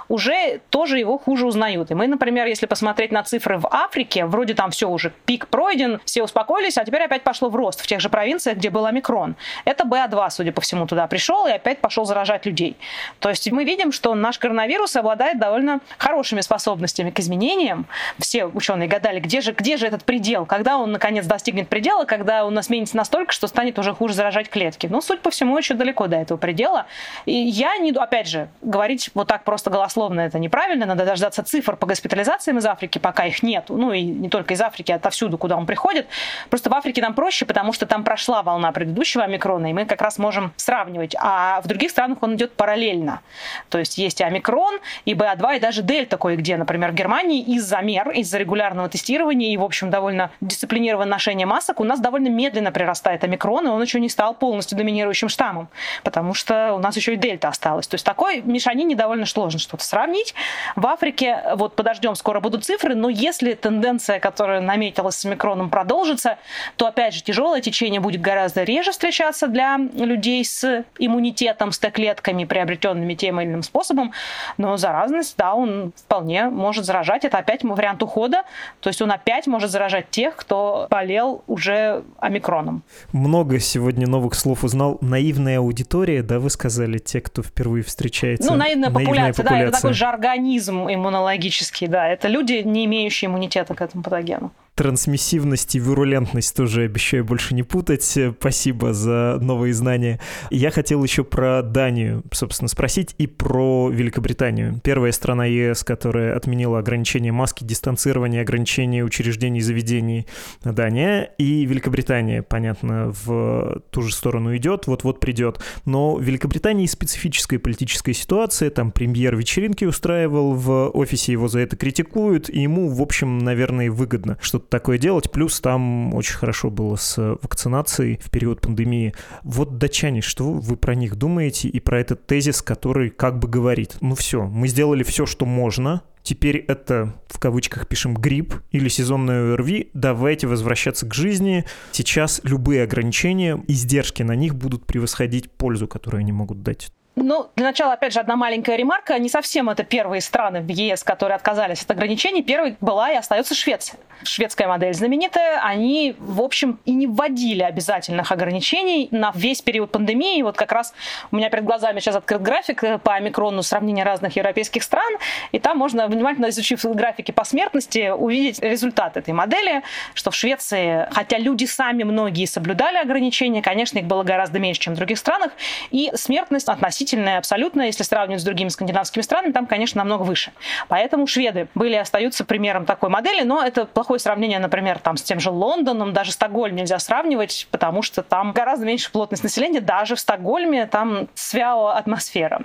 уже 0.09 0.61
тоже 0.69 0.99
его 0.99 1.17
хуже 1.17 1.47
узнают. 1.47 1.91
И 1.91 1.95
мы, 1.95 2.07
например, 2.07 2.47
если 2.47 2.67
посмотреть 2.67 3.13
на 3.13 3.23
цифры 3.23 3.57
в 3.57 3.67
Африке, 3.71 4.27
вроде 4.27 4.55
там 4.55 4.71
все 4.71 4.89
уже, 4.89 5.13
пик 5.25 5.47
пройден, 5.49 6.01
все 6.05 6.23
успокоились, 6.23 6.77
а 6.77 6.85
теперь 6.85 7.03
опять 7.03 7.23
пошло 7.23 7.49
в 7.49 7.57
рост 7.57 7.78
в 7.81 7.87
тех 7.87 8.01
же 8.01 8.09
провинциях, 8.09 8.59
где 8.59 8.71
был 8.71 8.87
омикрон. 8.87 9.37
Это 9.65 9.85
БА2, 9.85 10.31
судя 10.31 10.53
по 10.53 10.61
всему, 10.61 10.87
туда 10.87 11.07
пришел 11.07 11.47
и 11.47 11.53
опять 11.53 11.81
пошел 11.81 12.05
заражать 12.05 12.47
людей. 12.47 12.77
То 13.21 13.29
есть 13.29 13.51
мы 13.51 13.65
видим, 13.65 13.93
что 13.93 14.15
наш 14.15 14.39
коронавирус 14.39 14.97
обладает 14.97 15.39
довольно 15.39 15.81
хорошими 15.99 16.41
способностями 16.41 17.11
к 17.11 17.21
изменениям. 17.21 17.87
Все 18.19 18.47
ученые 18.47 18.89
гадали, 18.89 19.21
где 19.21 19.41
же, 19.41 19.53
где 19.53 19.77
же 19.77 19.87
этот 19.87 20.05
предел, 20.05 20.47
когда 20.47 20.79
он 20.79 20.93
наконец 20.93 21.27
достигнет 21.27 21.69
предела, 21.69 22.05
когда 22.05 22.45
он 22.45 22.59
изменится 22.61 22.97
настолько, 22.97 23.33
что 23.33 23.47
станет 23.47 23.79
уже 23.79 23.95
хуже 23.95 24.15
заражать 24.15 24.49
клетки. 24.49 24.87
Но, 24.87 25.01
судя 25.01 25.21
по 25.21 25.31
всему, 25.31 25.57
еще 25.57 25.75
далеко 25.75 26.07
до 26.07 26.17
этого 26.17 26.39
предела. 26.39 26.87
И 27.27 27.33
я 27.33 27.77
не, 27.79 27.93
опять 27.93 28.29
же, 28.29 28.49
говорить 28.63 29.11
вот 29.15 29.29
так 29.29 29.45
просто 29.45 29.71
голословно 29.71 30.21
это 30.21 30.39
неправильно, 30.39 30.87
надо 30.87 31.05
дождаться 31.05 31.43
цифр 31.43 31.77
по 31.77 31.87
госпитализациям 31.87 32.59
из 32.59 32.67
Африки, 32.67 32.99
пока 32.99 33.27
их 33.27 33.43
нет. 33.43 33.67
Ну 33.69 33.93
и 33.93 34.03
не 34.03 34.29
только 34.29 34.55
из 34.55 34.61
Африки, 34.61 34.93
а 34.93 34.97
отовсюду, 34.97 35.39
куда 35.39 35.57
он 35.57 35.67
приходит. 35.67 36.07
Просто 36.51 36.71
в 36.71 36.75
Африке 36.75 37.01
нам 37.03 37.15
проще, 37.15 37.47
потому 37.47 37.68
потому 37.69 37.75
что 37.75 37.87
там 37.87 38.03
прошла 38.03 38.43
волна 38.43 38.73
предыдущего 38.73 39.25
омикрона, 39.25 39.67
и 39.69 39.73
мы 39.75 39.85
как 39.85 40.01
раз 40.01 40.17
можем 40.17 40.55
сравнивать. 40.57 41.15
А 41.21 41.61
в 41.61 41.67
других 41.67 41.91
странах 41.91 42.23
он 42.23 42.35
идет 42.35 42.55
параллельно. 42.55 43.21
То 43.69 43.79
есть 43.79 43.99
есть 43.99 44.23
и 44.23 44.25
омикрон, 44.25 44.79
и 45.05 45.13
БА2, 45.13 45.59
и 45.59 45.61
даже 45.61 45.83
дельта 45.83 46.17
кое-где. 46.17 46.57
Например, 46.57 46.93
в 46.93 46.95
Германии 46.95 47.43
из-за 47.43 47.83
мер, 47.83 48.09
из-за 48.13 48.39
регулярного 48.39 48.89
тестирования 48.89 49.53
и, 49.53 49.57
в 49.59 49.63
общем, 49.63 49.91
довольно 49.91 50.31
дисциплинированного 50.41 51.11
ношения 51.11 51.45
масок 51.45 51.81
у 51.81 51.85
нас 51.85 52.01
довольно 52.01 52.29
медленно 52.29 52.73
прирастает 52.73 53.23
омикрон, 53.23 53.67
и 53.67 53.71
он 53.71 53.83
еще 53.83 54.01
не 54.01 54.09
стал 54.09 54.33
полностью 54.33 54.79
доминирующим 54.79 55.29
штаммом, 55.29 55.69
потому 56.05 56.33
что 56.33 56.73
у 56.73 56.79
нас 56.79 56.97
еще 56.97 57.13
и 57.13 57.17
дельта 57.17 57.49
осталась. 57.49 57.87
То 57.87 57.97
есть 57.97 58.07
такой 58.07 58.41
мешанине 58.41 58.97
довольно 58.97 59.27
сложно 59.27 59.61
что-то 59.61 59.85
сравнить. 59.85 60.35
В 60.75 60.87
Африке, 60.87 61.43
вот 61.57 61.77
подождем, 61.77 62.15
скоро 62.15 62.41
будут 62.41 62.65
цифры, 62.65 62.95
но 62.95 63.11
если 63.11 63.53
тенденция, 63.53 64.21
которая 64.21 64.63
наметилась 64.63 65.17
с 65.17 65.27
омикроном, 65.27 65.69
продолжится, 65.69 66.39
то, 66.77 66.87
опять 66.87 67.13
же, 67.13 67.23
тяжелое 67.23 67.58
тяжелое 67.59 67.69
течение 67.69 68.01
будет 68.01 68.21
гораздо 68.21 68.65
реже 68.65 68.93
встречаться 68.93 69.47
для 69.47 69.79
людей 69.95 70.45
с 70.45 70.85
иммунитетом, 70.99 71.73
с 71.73 71.79
Т-клетками, 71.79 72.45
приобретенными 72.45 73.15
тем 73.15 73.41
или 73.41 73.49
иным 73.49 73.63
способом, 73.63 74.13
но 74.57 74.77
заразность, 74.77 75.37
да, 75.37 75.55
он 75.55 75.93
вполне 75.97 76.49
может 76.49 76.85
заражать. 76.85 77.25
Это 77.25 77.39
опять 77.39 77.63
вариант 77.63 78.03
ухода, 78.03 78.43
то 78.81 78.89
есть 78.89 79.03
он 79.03 79.11
опять 79.11 79.47
может 79.47 79.71
заражать 79.71 80.11
тех, 80.11 80.37
кто 80.37 80.87
болел 80.91 81.43
уже 81.47 82.03
омикроном. 82.19 82.83
Много 83.13 83.61
сегодня 83.61 84.07
новых 84.07 84.35
слов 84.35 84.65
узнал. 84.65 84.99
Наивная 85.01 85.59
аудитория, 85.59 86.23
да, 86.23 86.39
вы 86.39 86.51
сказали, 86.51 86.99
те, 86.99 87.21
кто 87.21 87.43
впервые 87.43 87.83
встречается. 87.83 88.51
Ну, 88.51 88.57
наивная, 88.57 88.91
наивная 88.91 89.33
популяция, 89.33 89.45
популяция, 89.45 89.59
да, 89.61 89.69
это 89.69 89.77
такой 89.77 89.93
жаргонизм 89.93 90.89
иммунологический, 90.89 91.87
да, 91.87 92.09
это 92.09 92.29
люди, 92.29 92.63
не 92.65 92.85
имеющие 92.85 93.29
иммунитета 93.29 93.75
к 93.75 93.83
этому 93.83 94.03
патогену. 94.03 94.53
Трансмиссивность 94.79 95.75
и 95.75 95.81
вирулентность 95.81 96.55
тоже 96.55 96.83
обещаю 96.83 97.25
больше 97.25 97.53
не 97.53 97.65
путать. 97.65 98.17
Спасибо 98.39 98.93
за 98.93 99.37
новые 99.41 99.75
знания. 99.75 100.21
Я 100.51 100.71
хотел 100.71 101.03
еще 101.03 101.25
про 101.25 101.63
Данию, 101.63 102.23
собственно, 102.31 102.69
спросить 102.69 103.13
и 103.19 103.27
про 103.27 103.91
Великобританию. 103.91 104.81
Первая 104.85 105.11
страна 105.11 105.47
ЕС, 105.47 105.83
которая 105.83 106.37
отменила 106.37 106.79
ограничения 106.79 107.33
маски, 107.33 107.65
дистанцирование, 107.65 108.43
ограничения 108.43 109.03
учреждений 109.03 109.59
и 109.59 109.63
заведений. 109.63 110.29
Дания 110.63 111.25
и 111.39 111.65
Великобритания, 111.65 112.45
понятно, 112.45 113.13
в 113.25 113.83
ту 113.91 114.03
же 114.03 114.15
сторону 114.15 114.57
идет, 114.57 114.87
вот-вот 114.87 115.19
придет. 115.19 115.59
Но 115.87 116.15
в 116.15 116.23
Великобритании 116.23 116.87
специфическая 116.87 117.59
политическая 117.59 118.15
ситуация, 118.15 118.71
там 118.71 118.93
премьер 118.93 119.35
вечеринки 119.35 119.85
устраивал 119.85 120.55
в 120.55 120.91
офисе, 120.91 121.33
его 121.33 121.49
за 121.49 121.59
это 121.59 121.75
критикуют, 121.75 122.49
и 122.49 122.61
ему, 122.61 122.89
в 122.91 123.03
общем, 123.03 123.39
наверное, 123.39 123.91
выгодно 123.91 124.39
такое 124.69 124.99
делать. 124.99 125.31
Плюс 125.31 125.61
там 125.61 126.15
очень 126.15 126.35
хорошо 126.35 126.71
было 126.71 126.97
с 126.97 127.19
вакцинацией 127.43 128.19
в 128.23 128.31
период 128.31 128.61
пандемии. 128.61 129.15
Вот 129.43 129.79
датчане, 129.79 130.21
что 130.21 130.53
вы 130.53 130.77
про 130.77 130.95
них 130.95 131.17
думаете 131.17 131.69
и 131.69 131.81
про 131.81 132.01
этот 132.01 132.27
тезис, 132.27 132.63
который 132.63 133.11
как 133.11 133.39
бы 133.39 133.49
говорит, 133.49 133.97
ну 134.01 134.15
все, 134.15 134.45
мы 134.45 134.69
сделали 134.69 135.03
все, 135.03 135.27
что 135.27 135.47
можно, 135.47 136.03
Теперь 136.29 136.59
это, 136.69 137.15
в 137.29 137.39
кавычках 137.39 137.89
пишем, 137.89 138.13
грипп 138.13 138.57
или 138.71 138.91
сезонное 138.91 139.55
ОРВИ. 139.55 139.93
Давайте 139.95 140.47
возвращаться 140.47 141.07
к 141.07 141.15
жизни. 141.15 141.65
Сейчас 141.93 142.43
любые 142.45 142.83
ограничения, 142.83 143.59
издержки 143.67 144.23
на 144.23 144.35
них 144.35 144.55
будут 144.55 144.85
превосходить 144.85 145.51
пользу, 145.51 145.89
которую 145.89 146.21
они 146.21 146.33
могут 146.33 146.63
дать. 146.63 146.93
Ну, 147.21 147.51
для 147.57 147.67
начала, 147.67 147.95
опять 147.95 148.13
же, 148.13 148.21
одна 148.21 148.37
маленькая 148.37 148.77
ремарка. 148.77 149.19
Не 149.19 149.29
совсем 149.29 149.69
это 149.69 149.83
первые 149.83 150.21
страны 150.21 150.61
в 150.61 150.69
ЕС, 150.69 151.03
которые 151.03 151.35
отказались 151.35 151.83
от 151.83 151.91
ограничений. 151.91 152.43
Первой 152.43 152.77
была 152.81 153.11
и 153.11 153.17
остается 153.17 153.57
Швеция. 153.57 153.99
Шведская 154.23 154.69
модель 154.69 154.95
знаменитая. 154.95 155.61
Они, 155.61 156.15
в 156.19 156.41
общем, 156.41 156.79
и 156.85 156.93
не 156.93 157.09
вводили 157.09 157.63
обязательных 157.63 158.31
ограничений 158.31 159.09
на 159.11 159.33
весь 159.35 159.63
период 159.63 159.91
пандемии. 159.91 160.43
Вот 160.43 160.57
как 160.57 160.71
раз 160.71 160.95
у 161.33 161.37
меня 161.37 161.51
перед 161.51 161.65
глазами 161.65 161.99
сейчас 161.99 162.15
открыт 162.15 162.41
график 162.41 162.83
по 163.03 163.15
омикрону 163.15 163.63
сравнения 163.63 164.05
разных 164.05 164.37
европейских 164.37 164.85
стран. 164.85 165.13
И 165.51 165.59
там 165.59 165.77
можно, 165.77 166.07
внимательно 166.07 166.51
изучив 166.51 166.85
графики 166.85 167.33
по 167.33 167.43
смертности, 167.43 168.11
увидеть 168.11 168.61
результат 168.61 169.17
этой 169.17 169.35
модели, 169.35 169.83
что 170.15 170.31
в 170.31 170.37
Швеции, 170.37 171.09
хотя 171.11 171.39
люди 171.39 171.65
сами 171.65 172.05
многие 172.05 172.47
соблюдали 172.47 172.99
ограничения, 172.99 173.61
конечно, 173.61 173.99
их 173.99 174.05
было 174.05 174.23
гораздо 174.23 174.61
меньше, 174.61 174.83
чем 174.83 174.95
в 174.95 174.97
других 174.97 175.19
странах, 175.19 175.51
и 175.91 176.13
смертность 176.15 176.69
относительно 176.69 177.08
относительная 177.09 177.39
абсолютно, 177.39 177.83
если 177.83 178.03
сравнивать 178.03 178.43
с 178.43 178.45
другими 178.45 178.69
скандинавскими 178.69 179.23
странами, 179.23 179.53
там, 179.53 179.67
конечно, 179.67 179.99
намного 179.99 180.23
выше. 180.23 180.53
Поэтому 180.89 181.27
шведы 181.27 181.69
были 181.75 181.95
и 181.95 181.97
остаются 181.97 182.45
примером 182.45 182.85
такой 182.85 183.09
модели, 183.09 183.43
но 183.43 183.63
это 183.63 183.87
плохое 183.87 184.21
сравнение, 184.21 184.59
например, 184.59 184.99
там, 184.99 185.17
с 185.17 185.23
тем 185.23 185.41
же 185.41 185.51
Лондоном, 185.51 186.13
даже 186.13 186.33
Стокгольм 186.33 186.77
нельзя 186.77 186.99
сравнивать, 186.99 187.67
потому 187.71 188.03
что 188.03 188.23
там 188.23 188.53
гораздо 188.53 188.85
меньше 188.85 189.11
плотность 189.11 189.43
населения, 189.43 189.81
даже 189.81 190.17
в 190.17 190.21
Стокгольме 190.21 190.87
там 190.87 191.29
свяо 191.35 191.89
атмосфера. 191.89 192.61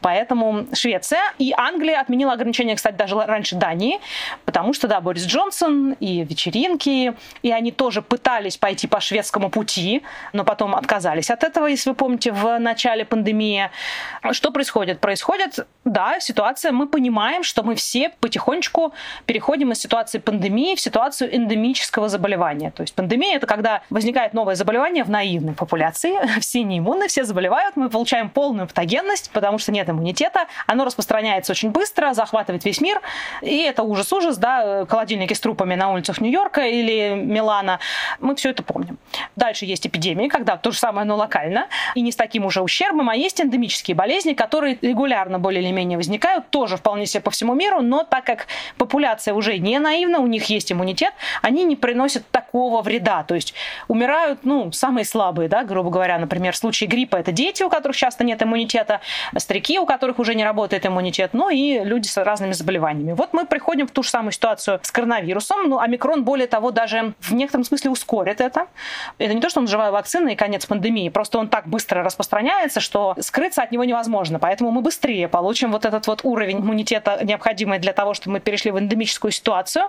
Поэтому 0.00 0.66
Швеция 0.72 1.34
и 1.38 1.52
Англия 1.56 2.00
отменила 2.00 2.32
ограничения, 2.32 2.76
кстати, 2.76 2.94
даже 2.94 3.14
раньше 3.16 3.56
Дании, 3.56 4.00
потому 4.44 4.72
что, 4.72 4.88
да, 4.88 5.00
Борис 5.00 5.26
Джонсон 5.26 5.92
и 6.00 6.24
вечеринки, 6.24 7.14
и 7.42 7.50
они 7.50 7.70
тоже 7.70 8.00
пытались 8.00 8.56
пойти 8.56 8.86
по 8.86 9.00
шведскому 9.00 9.50
пути, 9.50 10.02
но 10.32 10.44
потом 10.44 10.74
отказались 10.74 11.30
от 11.30 11.44
этого, 11.44 11.66
если 11.66 11.90
вы 11.90 11.96
помните, 11.96 12.32
в 12.32 12.58
начале 12.58 13.04
пандемии. 13.04 13.70
Что 14.32 14.50
происходит? 14.50 15.00
Происходит, 15.00 15.66
да, 15.84 16.18
ситуация, 16.20 16.72
мы 16.72 16.86
понимаем, 16.86 17.42
что 17.42 17.62
мы 17.62 17.74
все 17.74 18.10
потихонечку 18.20 18.94
переходим 19.26 19.72
из 19.72 19.78
ситуации 19.78 20.18
пандемии 20.18 20.74
в 20.74 20.80
ситуацию 20.80 21.34
эндемического 21.34 22.08
заболевания. 22.08 22.70
То 22.70 22.82
есть 22.82 22.94
пандемия— 22.94 23.36
это 23.36 23.46
когда 23.46 23.82
возникает 23.90 24.32
новое 24.32 24.54
заболевание 24.54 25.04
в 25.04 25.10
наивной 25.10 25.52
популяции, 25.54 26.14
все 26.40 26.62
неиммунны, 26.62 27.08
все 27.08 27.24
заболевают, 27.24 27.76
мы 27.76 27.90
получаем 27.90 28.30
полную 28.30 28.66
патогенность, 28.66 29.30
потому 29.32 29.58
что 29.58 29.72
нет 29.72 29.88
иммунитета, 29.88 30.46
оно 30.66 30.84
распространяется 30.84 31.52
очень 31.52 31.70
быстро, 31.70 32.14
захватывает 32.14 32.64
весь 32.64 32.80
мир, 32.80 33.00
и 33.42 33.58
это 33.58 33.82
ужас-ужас, 33.82 34.38
да, 34.38 34.86
холодильники 34.86 35.34
с 35.34 35.40
трупами 35.40 35.74
на 35.74 35.92
улицах 35.92 36.20
Нью-Йорка 36.20 36.62
или 36.62 37.14
Милана, 37.14 37.78
мы 38.20 38.34
все 38.36 38.50
это 38.50 38.62
помним. 38.62 38.98
Дальше 39.36 39.66
есть 39.66 39.86
эпидемии, 39.86 40.28
когда 40.28 40.56
то 40.56 40.70
же 40.70 40.78
самое, 40.78 41.06
но 41.06 41.16
локально, 41.16 41.66
и 41.94 42.00
не 42.00 42.10
с 42.10 42.16
таким 42.16 42.46
уже 42.46 42.62
ущербом, 42.62 43.10
а 43.10 43.16
есть 43.16 43.40
эндемические 43.40 43.63
эндемические 43.64 43.94
болезни, 43.94 44.34
которые 44.34 44.78
регулярно 44.80 45.38
более 45.38 45.62
или 45.62 45.70
менее 45.72 45.96
возникают, 45.96 46.50
тоже 46.50 46.76
вполне 46.76 47.06
себе 47.06 47.22
по 47.22 47.30
всему 47.30 47.54
миру, 47.54 47.80
но 47.80 48.04
так 48.04 48.24
как 48.24 48.46
популяция 48.76 49.34
уже 49.34 49.58
не 49.58 49.78
наивна, 49.78 50.18
у 50.20 50.26
них 50.26 50.44
есть 50.44 50.70
иммунитет, 50.70 51.12
они 51.42 51.64
не 51.64 51.76
приносят 51.76 52.28
такого 52.30 52.82
вреда. 52.82 53.24
То 53.24 53.34
есть 53.34 53.54
умирают, 53.88 54.40
ну, 54.44 54.70
самые 54.72 55.04
слабые, 55.04 55.48
да, 55.48 55.64
грубо 55.64 55.90
говоря, 55.90 56.18
например, 56.18 56.52
в 56.52 56.56
случае 56.56 56.88
гриппа 56.88 57.16
это 57.16 57.32
дети, 57.32 57.62
у 57.62 57.70
которых 57.70 57.96
часто 57.96 58.24
нет 58.24 58.42
иммунитета, 58.42 59.00
старики, 59.38 59.78
у 59.78 59.86
которых 59.86 60.18
уже 60.18 60.34
не 60.34 60.44
работает 60.44 60.86
иммунитет, 60.86 61.30
ну 61.32 61.48
и 61.48 61.80
люди 61.82 62.06
с 62.06 62.22
разными 62.22 62.52
заболеваниями. 62.52 63.12
Вот 63.12 63.32
мы 63.32 63.46
приходим 63.46 63.86
в 63.86 63.90
ту 63.90 64.02
же 64.02 64.10
самую 64.10 64.32
ситуацию 64.32 64.80
с 64.82 64.90
коронавирусом. 64.90 65.68
Ну, 65.68 65.78
омикрон, 65.78 66.24
более 66.24 66.46
того, 66.46 66.70
даже 66.70 67.14
в 67.20 67.32
некотором 67.32 67.64
смысле 67.64 67.90
ускорит 67.90 68.40
это. 68.40 68.66
Это 69.18 69.34
не 69.34 69.40
то, 69.40 69.48
что 69.48 69.60
он 69.60 69.68
живая 69.68 69.90
вакцина 69.90 70.30
и 70.30 70.34
конец 70.34 70.66
пандемии, 70.66 71.08
просто 71.08 71.38
он 71.38 71.48
так 71.48 71.66
быстро 71.66 72.02
распространяется, 72.02 72.80
что 72.80 73.14
скрыть 73.20 73.53
скрыться 73.54 73.62
от 73.62 73.72
него 73.72 73.84
невозможно. 73.84 74.38
Поэтому 74.38 74.70
мы 74.70 74.82
быстрее 74.82 75.28
получим 75.28 75.72
вот 75.72 75.84
этот 75.84 76.06
вот 76.06 76.20
уровень 76.24 76.58
иммунитета, 76.58 77.20
необходимый 77.24 77.78
для 77.78 77.92
того, 77.92 78.14
чтобы 78.14 78.34
мы 78.34 78.40
перешли 78.40 78.70
в 78.72 78.78
эндемическую 78.78 79.30
ситуацию. 79.30 79.84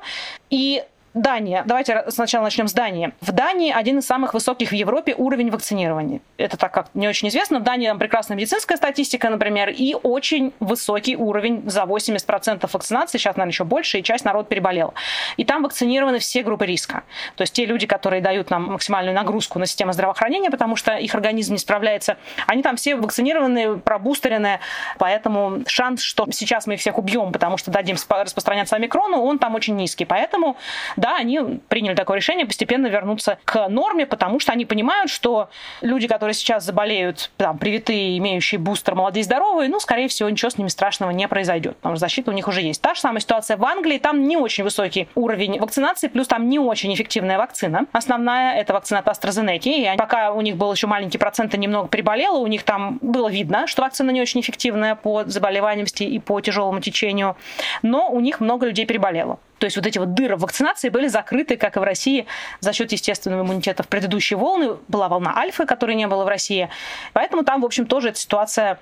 И 0.52 0.84
Дания. 1.16 1.64
Давайте 1.66 2.04
сначала 2.10 2.44
начнем 2.44 2.68
с 2.68 2.74
Дании. 2.74 3.14
В 3.22 3.32
Дании 3.32 3.72
один 3.72 4.00
из 4.00 4.06
самых 4.06 4.34
высоких 4.34 4.70
в 4.70 4.74
Европе 4.74 5.16
уровень 5.18 5.50
вакцинирования. 5.50 6.20
Это 6.38 6.58
так 6.58 6.74
как 6.74 6.88
не 6.94 7.08
очень 7.08 7.30
известно. 7.30 7.60
В 7.60 7.64
Дании 7.64 7.88
там 7.88 7.98
прекрасная 7.98 8.36
медицинская 8.36 8.78
статистика, 8.78 9.30
например, 9.30 9.70
и 9.70 9.96
очень 9.96 10.54
высокий 10.60 11.16
уровень 11.16 11.70
за 11.70 11.84
80% 11.84 12.70
вакцинации. 12.72 13.18
Сейчас, 13.18 13.38
наверное, 13.38 13.54
еще 13.54 13.64
больше, 13.64 14.00
и 14.00 14.04
часть 14.04 14.26
народ 14.26 14.50
переболела. 14.50 14.94
И 15.38 15.46
там 15.46 15.64
вакцинированы 15.64 16.20
все 16.20 16.44
группы 16.44 16.66
риска. 16.66 17.04
То 17.38 17.44
есть 17.44 17.54
те 17.54 17.66
люди, 17.66 17.88
которые 17.88 18.22
дают 18.22 18.50
нам 18.50 18.74
максимальную 18.74 19.16
нагрузку 19.16 19.58
на 19.58 19.68
систему 19.68 19.94
здравоохранения, 19.94 20.52
потому 20.52 20.76
что 20.76 20.98
их 20.98 21.16
организм 21.16 21.54
не 21.54 21.60
справляется, 21.60 22.18
они 22.46 22.62
там 22.62 22.76
все 22.76 22.98
вакцинированы, 22.98 23.78
пробустерены, 23.78 24.60
поэтому 24.98 25.64
шанс, 25.68 26.02
что 26.02 26.28
сейчас 26.32 26.68
мы 26.68 26.74
их 26.74 26.82
всех 26.82 26.98
убьем, 26.98 27.32
потому 27.32 27.56
что 27.56 27.72
дадим 27.72 27.96
распространяться 28.10 28.76
омикрону, 28.76 29.22
он 29.22 29.40
там 29.40 29.56
очень 29.56 29.78
низкий. 29.78 30.04
Поэтому 30.04 30.58
да, 31.06 31.18
они 31.18 31.40
приняли 31.70 31.94
такое 31.94 32.18
решение 32.18 32.48
постепенно 32.48 32.88
вернуться 32.88 33.38
к 33.46 33.68
норме, 33.68 34.08
потому 34.08 34.40
что 34.40 34.52
они 34.52 34.66
понимают, 34.66 35.12
что 35.12 35.50
люди, 35.82 36.08
которые 36.08 36.34
сейчас 36.34 36.64
заболеют, 36.64 37.30
там, 37.38 37.60
привитые, 37.60 38.18
имеющие 38.18 38.58
бустер, 38.58 38.96
молодые, 38.96 39.24
здоровые, 39.24 39.70
ну, 39.70 39.80
скорее 39.80 40.08
всего, 40.08 40.28
ничего 40.32 40.50
с 40.50 40.58
ними 40.58 40.68
страшного 40.68 41.12
не 41.12 41.28
произойдет, 41.28 41.78
потому 41.78 41.94
что 41.94 42.00
защита 42.00 42.32
у 42.32 42.34
них 42.34 42.48
уже 42.48 42.62
есть. 42.62 42.82
Та 42.82 42.96
же 42.96 43.02
самая 43.02 43.20
ситуация 43.20 43.56
в 43.56 43.64
Англии, 43.64 44.00
там 44.00 44.28
не 44.28 44.36
очень 44.36 44.64
высокий 44.64 45.08
уровень 45.14 45.60
вакцинации, 45.60 46.08
плюс 46.08 46.28
там 46.28 46.50
не 46.50 46.58
очень 46.58 46.92
эффективная 46.92 47.38
вакцина. 47.38 47.86
Основная 47.92 48.56
это 48.56 48.74
вакцина 48.74 49.02
от 49.02 49.08
AstraZeneca, 49.08 49.94
и 49.94 49.98
пока 49.98 50.32
у 50.32 50.42
них 50.42 50.56
был 50.56 50.74
еще 50.74 50.88
маленький 50.88 51.20
процент 51.20 51.56
немного 51.56 51.88
приболело, 51.88 52.40
у 52.40 52.48
них 52.48 52.64
там 52.64 52.98
было 53.04 53.30
видно, 53.30 53.68
что 53.68 53.84
вакцина 53.84 54.10
не 54.10 54.22
очень 54.22 54.42
эффективная 54.42 54.96
по 54.96 55.24
заболеваемости 55.24 56.02
и 56.02 56.18
по 56.18 56.42
тяжелому 56.42 56.80
течению, 56.80 57.38
но 57.84 58.10
у 58.10 58.20
них 58.20 58.40
много 58.40 58.66
людей 58.66 58.88
переболело. 58.88 59.38
То 59.60 59.66
есть 59.66 59.78
вот 59.78 59.86
эти 59.86 59.98
вот 59.98 60.14
дыры 60.14 60.36
вакцинации 60.36 60.90
были 60.90 61.08
закрыты, 61.08 61.58
как 61.58 61.78
и 61.78 61.80
в 61.80 61.84
России, 61.84 62.26
за 62.60 62.74
счет 62.74 62.92
естественного 62.92 63.44
иммунитета 63.44 63.84
в 63.84 63.88
предыдущие 63.88 64.38
волны. 64.38 64.78
Была 64.88 65.08
волна 65.08 65.36
альфа, 65.36 65.66
которой 65.66 65.96
не 65.96 66.08
было 66.08 66.26
в 66.26 66.28
России. 66.28 66.70
Поэтому 67.14 67.44
там, 67.44 67.62
в 67.62 67.66
общем, 67.66 67.86
тоже 67.86 68.10
эта 68.10 68.20
ситуация 68.20 68.80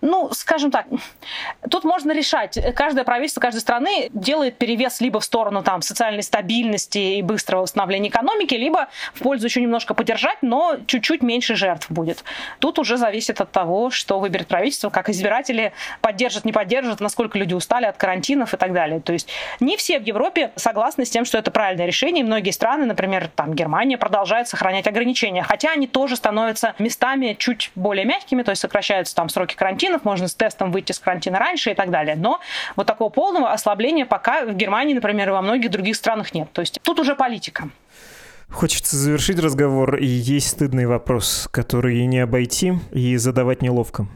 ну, 0.00 0.30
скажем 0.32 0.70
так, 0.70 0.86
тут 1.70 1.84
можно 1.84 2.12
решать. 2.12 2.58
Каждое 2.74 3.04
правительство 3.04 3.40
каждой 3.40 3.60
страны 3.60 4.10
делает 4.12 4.58
перевес 4.58 5.00
либо 5.00 5.20
в 5.20 5.24
сторону 5.24 5.62
там, 5.62 5.82
социальной 5.82 6.22
стабильности 6.22 6.98
и 6.98 7.22
быстрого 7.22 7.62
восстановления 7.62 8.08
экономики, 8.08 8.54
либо 8.54 8.88
в 9.14 9.22
пользу 9.22 9.46
еще 9.46 9.60
немножко 9.60 9.94
поддержать, 9.94 10.38
но 10.42 10.76
чуть-чуть 10.86 11.22
меньше 11.22 11.54
жертв 11.54 11.90
будет. 11.90 12.24
Тут 12.58 12.78
уже 12.78 12.96
зависит 12.96 13.40
от 13.40 13.52
того, 13.52 13.90
что 13.90 14.18
выберет 14.18 14.46
правительство, 14.48 14.90
как 14.90 15.08
избиратели 15.08 15.72
поддержат, 16.00 16.44
не 16.44 16.52
поддержат, 16.52 17.00
насколько 17.00 17.38
люди 17.38 17.54
устали 17.54 17.86
от 17.86 17.96
карантинов 17.96 18.54
и 18.54 18.56
так 18.56 18.72
далее. 18.72 19.00
То 19.00 19.12
есть 19.12 19.28
не 19.60 19.76
все 19.76 19.98
в 19.98 20.02
Европе 20.02 20.52
согласны 20.56 21.04
с 21.04 21.10
тем, 21.10 21.24
что 21.24 21.38
это 21.38 21.50
правильное 21.50 21.86
решение. 21.86 22.24
Многие 22.24 22.50
страны, 22.50 22.86
например, 22.86 23.28
там 23.34 23.54
Германия, 23.54 23.98
продолжают 23.98 24.48
сохранять 24.48 24.86
ограничения, 24.86 25.42
хотя 25.42 25.72
они 25.72 25.86
тоже 25.86 26.16
становятся 26.16 26.74
местами 26.78 27.36
чуть 27.38 27.70
более 27.74 28.04
мягкими, 28.04 28.42
то 28.42 28.50
есть 28.50 28.62
сокращаются 28.62 29.14
там 29.14 29.28
сроки 29.28 29.54
карантина, 29.54 29.89
карантинов, 29.90 30.04
можно 30.04 30.28
с 30.28 30.34
тестом 30.34 30.72
выйти 30.72 30.92
с 30.92 30.98
карантина 30.98 31.38
раньше 31.38 31.70
и 31.70 31.74
так 31.74 31.90
далее. 31.90 32.16
Но 32.16 32.40
вот 32.76 32.86
такого 32.86 33.10
полного 33.10 33.52
ослабления 33.52 34.06
пока 34.06 34.44
в 34.44 34.54
Германии, 34.54 34.94
например, 34.94 35.28
и 35.28 35.32
во 35.32 35.42
многих 35.42 35.70
других 35.70 35.96
странах 35.96 36.34
нет. 36.34 36.48
То 36.52 36.60
есть 36.60 36.80
тут 36.82 37.00
уже 37.00 37.14
политика. 37.14 37.68
Хочется 38.48 38.96
завершить 38.96 39.38
разговор, 39.38 39.96
и 39.96 40.06
есть 40.06 40.48
стыдный 40.48 40.86
вопрос, 40.86 41.48
который 41.52 42.04
не 42.06 42.18
обойти 42.18 42.72
и 42.92 43.16
задавать 43.16 43.62
неловко. 43.62 44.08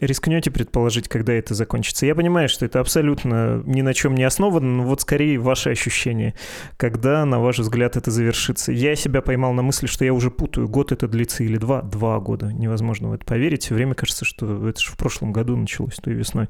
Рискнете 0.00 0.50
предположить, 0.50 1.08
когда 1.08 1.32
это 1.32 1.54
закончится? 1.54 2.06
Я 2.06 2.14
понимаю, 2.14 2.48
что 2.48 2.64
это 2.64 2.80
абсолютно 2.80 3.62
ни 3.66 3.82
на 3.82 3.94
чем 3.94 4.14
не 4.14 4.24
основано, 4.24 4.66
но 4.66 4.82
вот 4.84 5.00
скорее 5.00 5.38
ваши 5.38 5.70
ощущения. 5.70 6.34
Когда, 6.76 7.24
на 7.24 7.40
ваш 7.40 7.58
взгляд, 7.58 7.96
это 7.96 8.10
завершится? 8.10 8.72
Я 8.72 8.96
себя 8.96 9.22
поймал 9.22 9.52
на 9.52 9.62
мысли, 9.62 9.86
что 9.86 10.04
я 10.04 10.12
уже 10.12 10.30
путаю, 10.30 10.68
год 10.68 10.92
это 10.92 11.08
длится 11.08 11.44
или 11.44 11.56
два? 11.56 11.82
Два 11.82 12.18
года. 12.20 12.52
Невозможно 12.52 13.08
в 13.08 13.12
это 13.12 13.24
поверить. 13.24 13.70
Время 13.70 13.94
кажется, 13.94 14.24
что 14.24 14.68
это 14.68 14.80
же 14.80 14.90
в 14.90 14.96
прошлом 14.96 15.32
году 15.32 15.56
началось, 15.56 15.96
той 15.96 16.14
весной. 16.14 16.48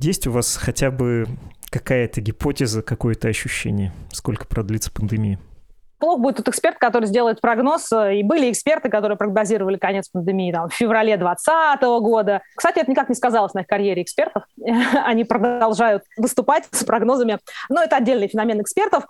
Есть 0.00 0.26
у 0.26 0.32
вас 0.32 0.56
хотя 0.56 0.90
бы 0.90 1.26
какая-то 1.70 2.20
гипотеза, 2.20 2.82
какое-то 2.82 3.28
ощущение, 3.28 3.92
сколько 4.12 4.46
продлится 4.46 4.90
пандемия? 4.90 5.38
Плохо 5.98 6.20
будет 6.20 6.36
тот 6.36 6.48
эксперт, 6.48 6.78
который 6.78 7.06
сделает 7.06 7.40
прогноз. 7.40 7.90
И 7.92 8.22
были 8.22 8.50
эксперты, 8.50 8.88
которые 8.88 9.16
прогнозировали 9.16 9.76
конец 9.76 10.08
пандемии 10.08 10.52
там, 10.52 10.68
в 10.68 10.74
феврале 10.74 11.16
2020 11.16 11.82
года. 12.02 12.42
Кстати, 12.54 12.80
это 12.80 12.90
никак 12.90 13.08
не 13.08 13.14
сказалось 13.14 13.54
на 13.54 13.60
их 13.60 13.66
карьере 13.66 14.02
экспертов. 14.02 14.44
Они 15.04 15.24
продолжают 15.24 16.02
выступать 16.16 16.64
с 16.70 16.84
прогнозами. 16.84 17.38
Но 17.68 17.82
это 17.82 17.96
отдельный 17.96 18.28
феномен 18.28 18.60
экспертов 18.60 19.04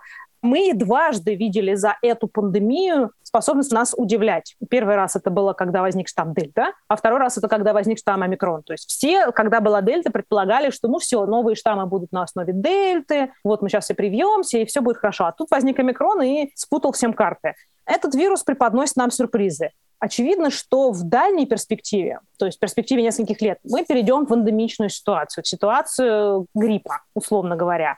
мы 0.47 0.73
дважды 0.73 1.35
видели 1.35 1.75
за 1.75 1.97
эту 2.01 2.27
пандемию 2.27 3.11
способность 3.21 3.71
нас 3.71 3.93
удивлять. 3.95 4.55
Первый 4.69 4.95
раз 4.95 5.15
это 5.15 5.29
было, 5.29 5.53
когда 5.53 5.81
возник 5.81 6.07
штамм 6.07 6.33
Дельта, 6.33 6.71
а 6.87 6.95
второй 6.95 7.19
раз 7.19 7.37
это 7.37 7.47
когда 7.47 7.73
возник 7.73 7.99
штамм 7.99 8.23
Омикрон. 8.23 8.63
То 8.63 8.73
есть 8.73 8.89
все, 8.89 9.31
когда 9.33 9.59
была 9.59 9.81
Дельта, 9.81 10.09
предполагали, 10.09 10.69
что 10.69 10.87
ну 10.87 10.99
все, 10.99 11.25
новые 11.25 11.55
штаммы 11.55 11.85
будут 11.85 12.11
на 12.13 12.23
основе 12.23 12.53
Дельты, 12.53 13.33
вот 13.43 13.61
мы 13.61 13.69
сейчас 13.69 13.83
все 13.83 13.93
привьемся, 13.93 14.57
и 14.59 14.65
все 14.65 14.81
будет 14.81 14.97
хорошо. 14.97 15.25
А 15.25 15.33
тут 15.33 15.51
возник 15.51 15.77
Омикрон 15.77 16.21
и 16.21 16.51
спутал 16.55 16.93
всем 16.93 17.13
карты. 17.13 17.53
Этот 17.85 18.15
вирус 18.15 18.43
преподносит 18.43 18.95
нам 18.95 19.11
сюрпризы. 19.11 19.71
Очевидно, 19.99 20.51
что 20.51 20.91
в 20.91 21.03
дальней 21.03 21.47
перспективе, 21.47 22.19
то 22.37 22.45
есть 22.45 22.57
в 22.57 22.61
перспективе 22.61 23.01
нескольких 23.01 23.41
лет, 23.41 23.57
мы 23.63 23.83
перейдем 23.83 24.25
в 24.25 24.33
эндемичную 24.33 24.89
ситуацию, 24.89 25.43
в 25.43 25.47
ситуацию 25.47 26.45
гриппа, 26.53 27.01
условно 27.15 27.55
говоря 27.55 27.97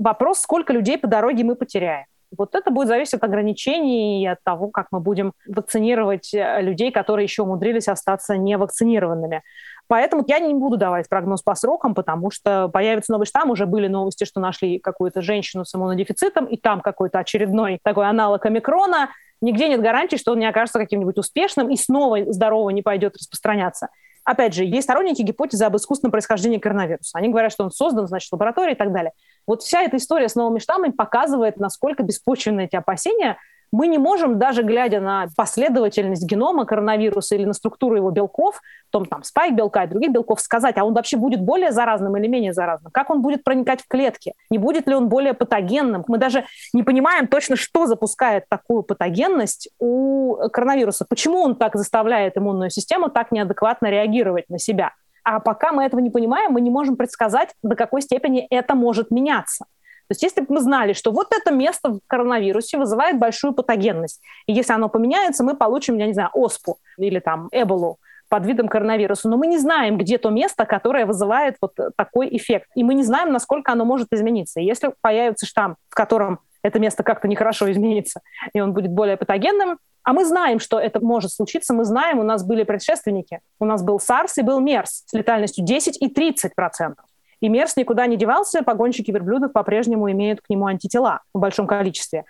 вопрос, 0.00 0.40
сколько 0.40 0.72
людей 0.72 0.98
по 0.98 1.06
дороге 1.06 1.44
мы 1.44 1.54
потеряем. 1.54 2.06
Вот 2.36 2.54
это 2.54 2.70
будет 2.70 2.88
зависеть 2.88 3.14
от 3.14 3.24
ограничений 3.24 4.22
и 4.22 4.26
от 4.26 4.42
того, 4.44 4.68
как 4.68 4.88
мы 4.92 5.00
будем 5.00 5.32
вакцинировать 5.48 6.32
э, 6.32 6.62
людей, 6.62 6.92
которые 6.92 7.24
еще 7.24 7.42
умудрились 7.42 7.88
остаться 7.88 8.36
невакцинированными. 8.36 9.42
Поэтому 9.88 10.24
я 10.28 10.38
не 10.38 10.54
буду 10.54 10.76
давать 10.76 11.08
прогноз 11.08 11.42
по 11.42 11.56
срокам, 11.56 11.96
потому 11.96 12.30
что 12.30 12.68
появится 12.68 13.10
новый 13.10 13.26
штамм. 13.26 13.50
Уже 13.50 13.66
были 13.66 13.88
новости, 13.88 14.22
что 14.22 14.38
нашли 14.38 14.78
какую-то 14.78 15.20
женщину 15.22 15.64
с 15.64 15.74
иммунодефицитом, 15.74 16.46
и 16.46 16.56
там 16.56 16.80
какой-то 16.80 17.18
очередной 17.18 17.80
такой 17.82 18.08
аналог 18.08 18.46
омикрона. 18.46 19.08
Нигде 19.40 19.68
нет 19.68 19.80
гарантии, 19.80 20.16
что 20.16 20.32
он 20.32 20.38
не 20.38 20.46
окажется 20.46 20.78
каким-нибудь 20.78 21.18
успешным 21.18 21.70
и 21.70 21.76
снова 21.76 22.32
здорово 22.32 22.70
не 22.70 22.82
пойдет 22.82 23.16
распространяться. 23.16 23.88
Опять 24.24 24.54
же, 24.54 24.64
есть 24.64 24.84
сторонники 24.84 25.22
гипотезы 25.22 25.64
об 25.64 25.76
искусственном 25.76 26.12
происхождении 26.12 26.58
коронавируса. 26.58 27.18
Они 27.18 27.28
говорят, 27.28 27.52
что 27.52 27.64
он 27.64 27.70
создан, 27.70 28.06
значит, 28.06 28.28
в 28.30 28.34
лаборатории 28.34 28.72
и 28.72 28.76
так 28.76 28.92
далее. 28.92 29.12
Вот 29.50 29.62
вся 29.62 29.82
эта 29.82 29.96
история 29.96 30.28
с 30.28 30.36
новыми 30.36 30.60
штаммами 30.60 30.92
показывает, 30.92 31.56
насколько 31.56 32.04
беспочвенны 32.04 32.66
эти 32.66 32.76
опасения, 32.76 33.36
мы 33.72 33.88
не 33.88 33.98
можем, 33.98 34.38
даже 34.38 34.62
глядя 34.62 35.00
на 35.00 35.26
последовательность 35.36 36.24
генома 36.24 36.64
коронавируса 36.66 37.34
или 37.34 37.44
на 37.44 37.52
структуру 37.52 37.96
его 37.96 38.12
белков, 38.12 38.62
том 38.90 39.06
там 39.06 39.24
спайк 39.24 39.56
белка 39.56 39.82
и 39.82 39.86
других 39.88 40.12
белков, 40.12 40.40
сказать, 40.40 40.78
а 40.78 40.84
он 40.84 40.94
вообще 40.94 41.16
будет 41.16 41.40
более 41.40 41.72
заразным 41.72 42.16
или 42.16 42.28
менее 42.28 42.52
заразным, 42.52 42.92
как 42.92 43.10
он 43.10 43.22
будет 43.22 43.42
проникать 43.42 43.80
в 43.80 43.88
клетки, 43.88 44.34
не 44.50 44.58
будет 44.58 44.86
ли 44.86 44.94
он 44.94 45.08
более 45.08 45.34
патогенным. 45.34 46.04
Мы 46.06 46.18
даже 46.18 46.44
не 46.72 46.84
понимаем 46.84 47.26
точно, 47.26 47.56
что 47.56 47.86
запускает 47.86 48.44
такую 48.48 48.84
патогенность 48.84 49.68
у 49.80 50.36
коронавируса, 50.52 51.04
почему 51.08 51.40
он 51.40 51.56
так 51.56 51.74
заставляет 51.74 52.38
иммунную 52.38 52.70
систему 52.70 53.10
так 53.10 53.32
неадекватно 53.32 53.88
реагировать 53.88 54.48
на 54.48 54.60
себя. 54.60 54.92
А 55.24 55.40
пока 55.40 55.72
мы 55.72 55.84
этого 55.84 56.00
не 56.00 56.10
понимаем, 56.10 56.52
мы 56.52 56.60
не 56.60 56.70
можем 56.70 56.96
предсказать, 56.96 57.54
до 57.62 57.76
какой 57.76 58.02
степени 58.02 58.46
это 58.50 58.74
может 58.74 59.10
меняться. 59.10 59.66
То 60.08 60.12
есть 60.12 60.22
если 60.24 60.40
бы 60.40 60.54
мы 60.54 60.60
знали, 60.60 60.92
что 60.92 61.12
вот 61.12 61.28
это 61.32 61.52
место 61.52 61.90
в 61.90 62.00
коронавирусе 62.08 62.78
вызывает 62.78 63.18
большую 63.18 63.52
патогенность, 63.52 64.20
и 64.46 64.52
если 64.52 64.72
оно 64.72 64.88
поменяется, 64.88 65.44
мы 65.44 65.56
получим, 65.56 65.98
я 65.98 66.06
не 66.06 66.14
знаю, 66.14 66.30
оспу 66.32 66.78
или 66.98 67.20
там 67.20 67.48
эболу 67.52 67.98
под 68.28 68.44
видом 68.46 68.68
коронавируса, 68.68 69.28
но 69.28 69.36
мы 69.36 69.46
не 69.46 69.58
знаем, 69.58 69.98
где 69.98 70.18
то 70.18 70.30
место, 70.30 70.64
которое 70.64 71.06
вызывает 71.06 71.56
вот 71.60 71.74
такой 71.96 72.28
эффект, 72.36 72.68
и 72.74 72.82
мы 72.82 72.94
не 72.94 73.04
знаем, 73.04 73.32
насколько 73.32 73.72
оно 73.72 73.84
может 73.84 74.08
измениться. 74.12 74.60
Если 74.60 74.92
появится 75.00 75.46
штамм, 75.46 75.76
в 75.88 75.94
котором 75.94 76.40
это 76.62 76.78
место 76.78 77.02
как-то 77.02 77.28
нехорошо 77.28 77.70
изменится, 77.70 78.20
и 78.52 78.60
он 78.60 78.72
будет 78.72 78.90
более 78.90 79.16
патогенным, 79.16 79.78
а 80.02 80.12
мы 80.12 80.24
знаем, 80.24 80.60
что 80.60 80.78
это 80.78 81.00
может 81.00 81.32
случиться, 81.32 81.74
мы 81.74 81.84
знаем, 81.84 82.18
у 82.18 82.22
нас 82.22 82.44
были 82.44 82.62
предшественники. 82.62 83.40
У 83.58 83.64
нас 83.64 83.82
был 83.82 83.98
SARS 83.98 84.32
и 84.38 84.42
был 84.42 84.60
MERS 84.60 84.86
с 85.06 85.12
летальностью 85.12 85.64
10 85.64 86.00
и 86.00 86.08
30 86.08 86.54
процентов. 86.54 87.04
И 87.40 87.48
МЕРС 87.48 87.76
никуда 87.76 88.06
не 88.06 88.16
девался, 88.16 88.62
погонщики 88.62 89.10
верблюдов 89.10 89.52
по-прежнему 89.52 90.10
имеют 90.10 90.40
к 90.40 90.48
нему 90.48 90.66
антитела 90.66 91.20
в 91.34 91.38
большом 91.38 91.66
количестве. 91.66 92.24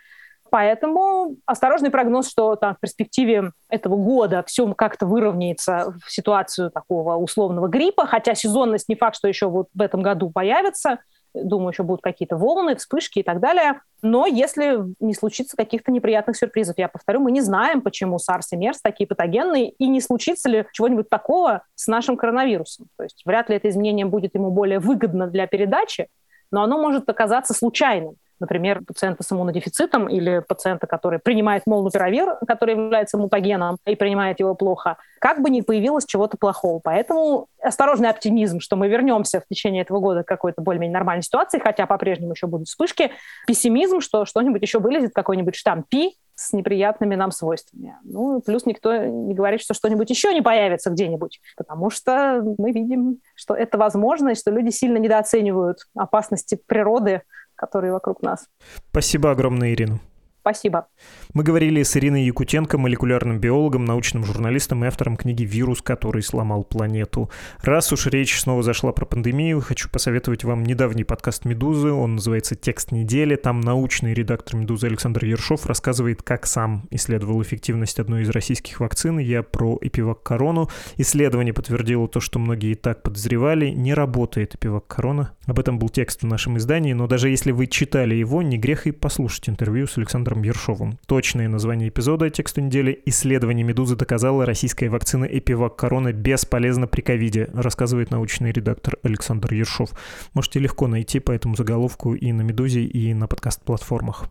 Поэтому 0.50 1.36
осторожный 1.46 1.90
прогноз, 1.90 2.28
что 2.28 2.56
там 2.56 2.74
в 2.74 2.80
перспективе 2.80 3.52
этого 3.68 3.96
года 3.96 4.42
все 4.46 4.72
как-то 4.74 5.06
выровняется 5.06 5.94
в 6.04 6.10
ситуацию 6.10 6.72
такого 6.72 7.14
условного 7.16 7.68
гриппа, 7.68 8.06
хотя 8.06 8.34
сезонность 8.34 8.88
не 8.88 8.96
факт, 8.96 9.16
что 9.16 9.28
еще 9.28 9.46
вот 9.46 9.68
в 9.74 9.80
этом 9.80 10.02
году 10.02 10.30
появится– 10.30 10.98
Думаю, 11.34 11.70
еще 11.70 11.82
будут 11.82 12.02
какие-то 12.02 12.36
волны, 12.36 12.74
вспышки 12.76 13.20
и 13.20 13.22
так 13.22 13.40
далее. 13.40 13.80
Но 14.02 14.26
если 14.26 14.80
не 14.98 15.14
случится 15.14 15.56
каких-то 15.56 15.92
неприятных 15.92 16.36
сюрпризов, 16.36 16.78
я 16.78 16.88
повторю, 16.88 17.20
мы 17.20 17.30
не 17.30 17.40
знаем, 17.40 17.82
почему 17.82 18.16
SARS 18.16 18.46
и 18.52 18.56
MERS 18.56 18.78
такие 18.82 19.06
патогенные, 19.06 19.70
и 19.70 19.86
не 19.86 20.00
случится 20.00 20.48
ли 20.48 20.66
чего-нибудь 20.72 21.08
такого 21.08 21.62
с 21.74 21.86
нашим 21.86 22.16
коронавирусом. 22.16 22.86
То 22.96 23.04
есть 23.04 23.22
вряд 23.24 23.48
ли 23.48 23.56
это 23.56 23.68
изменение 23.68 24.06
будет 24.06 24.34
ему 24.34 24.50
более 24.50 24.80
выгодно 24.80 25.26
для 25.28 25.46
передачи, 25.46 26.08
но 26.50 26.62
оно 26.62 26.80
может 26.80 27.08
оказаться 27.08 27.54
случайным 27.54 28.16
например, 28.40 28.82
пациента 28.84 29.22
с 29.22 29.30
иммунодефицитом 29.30 30.08
или 30.08 30.42
пациента, 30.46 30.86
который 30.86 31.18
принимает 31.18 31.66
молнупиравир, 31.66 32.36
который 32.46 32.74
является 32.74 33.18
мутагеном 33.18 33.76
и 33.86 33.94
принимает 33.94 34.40
его 34.40 34.54
плохо, 34.54 34.96
как 35.20 35.42
бы 35.42 35.50
ни 35.50 35.60
появилось 35.60 36.06
чего-то 36.06 36.36
плохого. 36.36 36.80
Поэтому 36.82 37.46
осторожный 37.62 38.08
оптимизм, 38.08 38.60
что 38.60 38.76
мы 38.76 38.88
вернемся 38.88 39.40
в 39.40 39.46
течение 39.46 39.82
этого 39.82 40.00
года 40.00 40.24
к 40.24 40.28
какой-то 40.28 40.62
более-менее 40.62 40.94
нормальной 40.94 41.22
ситуации, 41.22 41.58
хотя 41.58 41.86
по-прежнему 41.86 42.32
еще 42.32 42.46
будут 42.46 42.68
вспышки. 42.68 43.12
Пессимизм, 43.46 44.00
что 44.00 44.24
что-нибудь 44.24 44.62
еще 44.62 44.78
вылезет, 44.78 45.12
какой-нибудь 45.14 45.54
штамм 45.54 45.84
Пи 45.88 46.16
с 46.40 46.54
неприятными 46.54 47.16
нам 47.16 47.32
свойствами. 47.32 47.96
Ну, 48.02 48.40
плюс 48.40 48.64
никто 48.64 48.96
не 48.96 49.34
говорит, 49.34 49.60
что 49.60 49.74
что-нибудь 49.74 50.08
еще 50.08 50.32
не 50.32 50.40
появится 50.40 50.88
где-нибудь, 50.88 51.38
потому 51.54 51.90
что 51.90 52.42
мы 52.56 52.72
видим, 52.72 53.18
что 53.34 53.54
это 53.54 53.76
возможно, 53.76 54.30
и 54.30 54.34
что 54.34 54.50
люди 54.50 54.70
сильно 54.70 54.96
недооценивают 54.96 55.80
опасности 55.94 56.58
природы, 56.66 57.22
которые 57.60 57.92
вокруг 57.92 58.22
нас. 58.22 58.48
Спасибо 58.90 59.30
огромное, 59.30 59.72
Ирина. 59.72 60.00
Спасибо. 60.50 60.88
Мы 61.32 61.44
говорили 61.44 61.80
с 61.80 61.96
Ириной 61.96 62.24
Якутенко, 62.24 62.76
молекулярным 62.76 63.38
биологом, 63.38 63.84
научным 63.84 64.24
журналистом 64.24 64.84
и 64.84 64.88
автором 64.88 65.16
книги 65.16 65.44
«Вирус, 65.44 65.80
который 65.80 66.22
сломал 66.22 66.64
планету». 66.64 67.30
Раз 67.62 67.92
уж 67.92 68.06
речь 68.06 68.40
снова 68.40 68.64
зашла 68.64 68.90
про 68.90 69.04
пандемию, 69.04 69.60
хочу 69.60 69.88
посоветовать 69.88 70.42
вам 70.42 70.64
недавний 70.64 71.04
подкаст 71.04 71.44
«Медузы». 71.44 71.92
Он 71.92 72.16
называется 72.16 72.56
«Текст 72.56 72.90
недели». 72.90 73.36
Там 73.36 73.60
научный 73.60 74.12
редактор 74.12 74.56
«Медузы» 74.56 74.88
Александр 74.88 75.24
Ершов 75.24 75.66
рассказывает, 75.66 76.24
как 76.24 76.46
сам 76.46 76.88
исследовал 76.90 77.40
эффективность 77.42 78.00
одной 78.00 78.22
из 78.22 78.30
российских 78.30 78.80
вакцин. 78.80 79.20
Я 79.20 79.44
про 79.44 79.78
эпивак 79.80 80.24
корону. 80.24 80.68
Исследование 80.96 81.54
подтвердило 81.54 82.08
то, 82.08 82.18
что 82.18 82.40
многие 82.40 82.72
и 82.72 82.74
так 82.74 83.04
подозревали. 83.04 83.68
Не 83.70 83.94
работает 83.94 84.56
эпивак 84.56 84.88
корона. 84.88 85.30
Об 85.46 85.60
этом 85.60 85.78
был 85.78 85.90
текст 85.90 86.22
в 86.22 86.26
нашем 86.26 86.58
издании, 86.58 86.92
но 86.92 87.06
даже 87.06 87.28
если 87.28 87.52
вы 87.52 87.68
читали 87.68 88.16
его, 88.16 88.42
не 88.42 88.58
грех 88.58 88.88
и 88.88 88.90
послушать 88.90 89.48
интервью 89.48 89.86
с 89.86 89.96
Александром 89.96 90.39
Александром 90.40 90.42
Ершовым. 90.42 90.98
Точное 91.06 91.48
название 91.48 91.88
эпизода 91.88 92.30
тексту 92.30 92.60
недели 92.60 93.00
«Исследование 93.06 93.64
«Медузы» 93.64 93.96
доказало, 93.96 94.46
российская 94.46 94.88
вакцина 94.88 95.24
Эпивак 95.24 95.76
Корона 95.76 96.12
бесполезна 96.12 96.86
при 96.86 97.02
ковиде», 97.02 97.48
рассказывает 97.52 98.10
научный 98.10 98.52
редактор 98.52 98.96
Александр 99.02 99.54
Ершов. 99.54 99.90
Можете 100.34 100.58
легко 100.58 100.86
найти 100.86 101.20
по 101.20 101.32
этому 101.32 101.56
заголовку 101.56 102.14
и 102.14 102.32
на 102.32 102.42
«Медузе», 102.42 102.82
и 102.82 103.14
на 103.14 103.26
подкаст-платформах. 103.26 104.24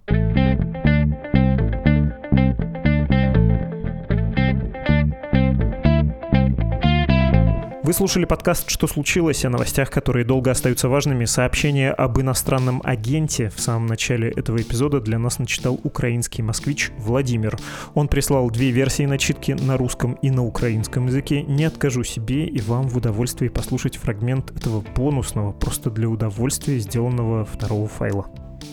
Вы 7.88 7.92
слушали 7.92 8.24
подкаст 8.24 8.70
«Что 8.70 8.86
случилось?» 8.86 9.44
о 9.44 9.50
новостях, 9.50 9.90
которые 9.90 10.24
долго 10.24 10.50
остаются 10.50 10.88
важными. 10.88 11.24
Сообщение 11.24 11.92
об 11.92 12.20
иностранном 12.20 12.80
агенте 12.84 13.50
в 13.50 13.60
самом 13.60 13.86
начале 13.86 14.30
этого 14.30 14.58
эпизода 14.58 15.00
для 15.00 15.18
нас 15.18 15.38
начитал 15.38 15.78
украинский 15.82 16.42
москвич 16.42 16.90
Владимир. 16.98 17.56
Он 17.94 18.08
прислал 18.08 18.50
две 18.50 18.70
версии 18.70 19.04
начитки 19.04 19.52
на 19.52 19.76
русском 19.76 20.14
и 20.22 20.30
на 20.30 20.44
украинском 20.44 21.06
языке. 21.06 21.42
Не 21.42 21.64
откажу 21.64 22.04
себе 22.04 22.46
и 22.46 22.60
вам 22.60 22.88
в 22.88 22.96
удовольствии 22.96 23.48
послушать 23.48 23.96
фрагмент 23.96 24.50
этого 24.50 24.82
бонусного, 24.96 25.52
просто 25.52 25.90
для 25.90 26.08
удовольствия 26.08 26.78
сделанного 26.78 27.44
второго 27.44 27.86
файла. 27.86 28.24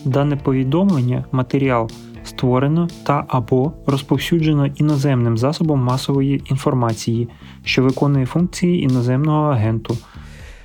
Дане 0.04 0.36
повідомлення, 0.36 1.24
матеріал 1.32 1.90
створено 2.24 2.88
та 3.06 3.24
або 3.28 3.72
розповсюджено 3.86 4.66
іноземним 4.66 5.38
засобом 5.38 5.80
масової 5.80 6.42
інформації, 6.50 7.28
що 7.66 7.82
виконує 7.82 8.26
функції 8.26 8.82
іноземного 8.82 9.50
агенту. 9.50 9.96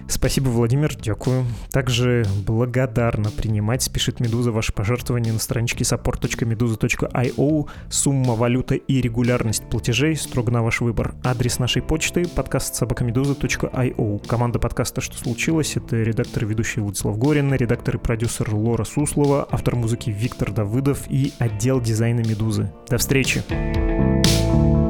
Спасибо, 0.09 0.49
Владимир, 0.49 0.95
дякую. 1.03 1.45
Также 1.71 2.25
благодарно 2.45 3.29
принимать, 3.29 3.83
спешит 3.83 4.19
Медуза, 4.19 4.51
ваши 4.51 4.71
пожертвования 4.71 5.33
на 5.33 5.39
страничке 5.39 5.83
support.meduza.io. 5.83 7.67
Сумма, 7.89 8.35
валюта 8.35 8.75
и 8.75 9.01
регулярность 9.01 9.69
платежей 9.69 10.15
строго 10.15 10.51
на 10.51 10.63
ваш 10.63 10.79
выбор. 10.79 11.15
Адрес 11.23 11.59
нашей 11.59 11.81
почты — 11.81 12.35
подкаст 12.35 12.75
собакамедуза.io. 12.75 14.27
Команда 14.27 14.59
подкаста 14.59 15.01
«Что 15.01 15.17
случилось?» — 15.17 15.75
это 15.75 16.01
редактор 16.01 16.43
и 16.43 16.47
ведущий 16.47 16.79
Владислав 16.79 17.17
Горин, 17.17 17.53
редактор 17.53 17.97
и 17.97 17.99
продюсер 17.99 18.53
Лора 18.53 18.85
Суслова, 18.85 19.47
автор 19.51 19.75
музыки 19.75 20.09
Виктор 20.09 20.51
Давыдов 20.51 20.99
и 21.09 21.33
отдел 21.37 21.81
дизайна 21.81 22.19
«Медузы». 22.19 22.71
До 22.89 22.97
встречи! 22.97 23.43
thank 23.49 24.77
you 24.77 24.80